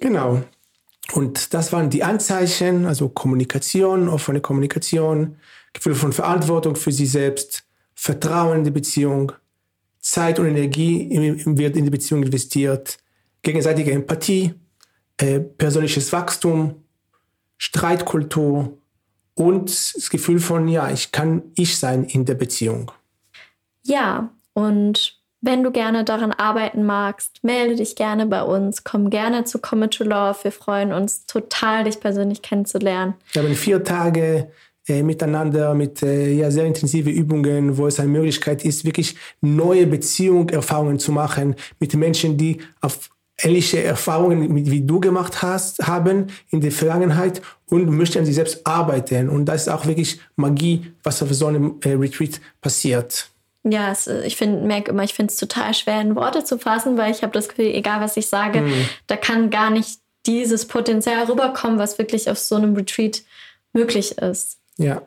Genau. 0.00 0.42
Und 1.12 1.52
das 1.52 1.72
waren 1.72 1.90
die 1.90 2.02
Anzeichen, 2.02 2.86
also 2.86 3.08
Kommunikation, 3.08 4.08
offene 4.08 4.40
Kommunikation, 4.40 5.36
Gefühl 5.72 5.94
von 5.94 6.12
Verantwortung 6.12 6.76
für 6.76 6.92
sich 6.92 7.10
selbst, 7.10 7.64
Vertrauen 7.94 8.58
in 8.58 8.64
die 8.64 8.70
Beziehung, 8.70 9.32
Zeit 10.00 10.38
und 10.38 10.46
Energie 10.46 11.08
wird 11.46 11.76
in 11.76 11.84
die 11.84 11.90
Beziehung 11.90 12.22
investiert, 12.22 12.98
gegenseitige 13.42 13.92
Empathie, 13.92 14.54
äh, 15.18 15.40
persönliches 15.40 16.12
Wachstum, 16.12 16.84
Streitkultur 17.56 18.78
und 19.34 19.70
das 19.70 20.10
Gefühl 20.10 20.40
von, 20.40 20.68
ja, 20.68 20.90
ich 20.90 21.12
kann 21.12 21.42
ich 21.54 21.78
sein 21.78 22.04
in 22.04 22.24
der 22.24 22.34
Beziehung. 22.34 22.90
Ja, 23.82 24.32
und 24.52 25.20
wenn 25.44 25.62
du 25.62 25.70
gerne 25.70 26.04
daran 26.04 26.32
arbeiten 26.32 26.84
magst, 26.84 27.44
melde 27.44 27.76
dich 27.76 27.96
gerne 27.96 28.26
bei 28.26 28.42
uns. 28.42 28.82
Komm 28.82 29.10
gerne 29.10 29.44
zu 29.44 29.58
Commit 29.58 29.92
to 29.92 30.04
Love. 30.04 30.38
Wir 30.42 30.52
freuen 30.52 30.92
uns 30.92 31.26
total, 31.26 31.84
dich 31.84 32.00
persönlich 32.00 32.40
kennenzulernen. 32.40 33.14
Wir 33.32 33.42
haben 33.42 33.54
vier 33.54 33.84
Tage 33.84 34.48
äh, 34.88 35.02
miteinander 35.02 35.74
mit 35.74 36.02
äh, 36.02 36.32
ja, 36.32 36.50
sehr 36.50 36.64
intensive 36.64 37.10
Übungen, 37.10 37.76
wo 37.76 37.86
es 37.86 38.00
eine 38.00 38.08
Möglichkeit 38.08 38.64
ist, 38.64 38.86
wirklich 38.86 39.16
neue 39.42 39.86
Beziehungen, 39.86 40.48
Erfahrungen 40.48 40.98
zu 40.98 41.12
machen 41.12 41.56
mit 41.78 41.94
Menschen, 41.94 42.38
die 42.38 42.58
auf 42.80 43.10
ähnliche 43.38 43.82
Erfahrungen 43.82 44.54
wie 44.54 44.80
du 44.80 45.00
gemacht 45.00 45.42
hast, 45.42 45.86
haben 45.86 46.28
in 46.50 46.60
der 46.60 46.72
Vergangenheit 46.72 47.42
und 47.68 47.90
möchten 47.90 48.20
an 48.20 48.24
sich 48.24 48.36
selbst 48.36 48.66
arbeiten. 48.66 49.28
Und 49.28 49.44
das 49.44 49.62
ist 49.62 49.68
auch 49.68 49.84
wirklich 49.84 50.20
Magie, 50.36 50.92
was 51.02 51.22
auf 51.22 51.32
so 51.34 51.46
einem 51.48 51.76
äh, 51.84 51.90
Retreat 51.90 52.40
passiert. 52.62 53.33
Ja, 53.64 53.90
es, 53.90 54.06
ich 54.06 54.36
finde, 54.36 54.66
merke 54.66 54.90
immer, 54.90 55.04
ich 55.04 55.14
finde 55.14 55.32
es 55.32 55.38
total 55.38 55.72
schwer 55.72 56.00
in 56.00 56.16
Worte 56.16 56.44
zu 56.44 56.58
fassen, 56.58 56.98
weil 56.98 57.10
ich 57.10 57.22
habe 57.22 57.32
das 57.32 57.48
Gefühl, 57.48 57.66
egal 57.66 58.00
was 58.00 58.16
ich 58.16 58.28
sage, 58.28 58.60
mhm. 58.60 58.88
da 59.06 59.16
kann 59.16 59.50
gar 59.50 59.70
nicht 59.70 60.00
dieses 60.26 60.66
Potenzial 60.66 61.24
rüberkommen, 61.24 61.78
was 61.78 61.98
wirklich 61.98 62.30
auf 62.30 62.38
so 62.38 62.56
einem 62.56 62.76
Retreat 62.76 63.22
möglich 63.72 64.18
ist. 64.18 64.58
Ja. 64.76 65.02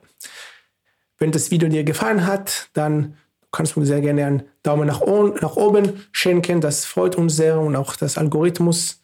Wenn 1.19 1.31
das 1.31 1.51
Video 1.51 1.69
dir 1.69 1.83
gefallen 1.83 2.25
hat, 2.25 2.69
dann 2.73 3.17
kannst 3.51 3.75
du 3.75 3.85
sehr 3.85 4.01
gerne 4.01 4.25
einen 4.25 4.43
Daumen 4.63 4.87
nach, 4.87 5.01
nach 5.01 5.55
oben 5.55 6.05
schenken. 6.11 6.61
Das 6.61 6.85
freut 6.85 7.15
uns 7.15 7.35
sehr 7.35 7.59
und 7.59 7.75
auch 7.75 7.95
das 7.95 8.17
Algorithmus. 8.17 8.99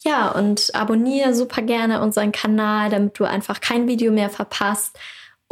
Ja, 0.00 0.30
und 0.32 0.70
abonniere 0.74 1.34
super 1.34 1.62
gerne 1.62 2.00
unseren 2.00 2.32
Kanal, 2.32 2.90
damit 2.90 3.18
du 3.18 3.24
einfach 3.24 3.60
kein 3.60 3.86
Video 3.86 4.10
mehr 4.12 4.30
verpasst. 4.30 4.98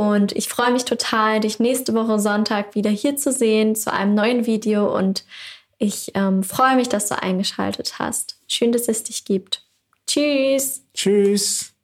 Und 0.00 0.32
ich 0.32 0.48
freue 0.48 0.72
mich 0.72 0.86
total, 0.86 1.40
dich 1.40 1.58
nächste 1.58 1.92
Woche 1.92 2.18
Sonntag 2.18 2.74
wieder 2.74 2.88
hier 2.88 3.16
zu 3.16 3.32
sehen 3.32 3.76
zu 3.76 3.92
einem 3.92 4.14
neuen 4.14 4.46
Video. 4.46 4.96
Und 4.96 5.26
ich 5.76 6.12
ähm, 6.14 6.42
freue 6.42 6.76
mich, 6.76 6.88
dass 6.88 7.08
du 7.08 7.22
eingeschaltet 7.22 7.98
hast. 7.98 8.40
Schön, 8.48 8.72
dass 8.72 8.88
es 8.88 9.04
dich 9.04 9.26
gibt. 9.26 9.62
Tschüss. 10.06 10.86
Tschüss. 10.94 11.74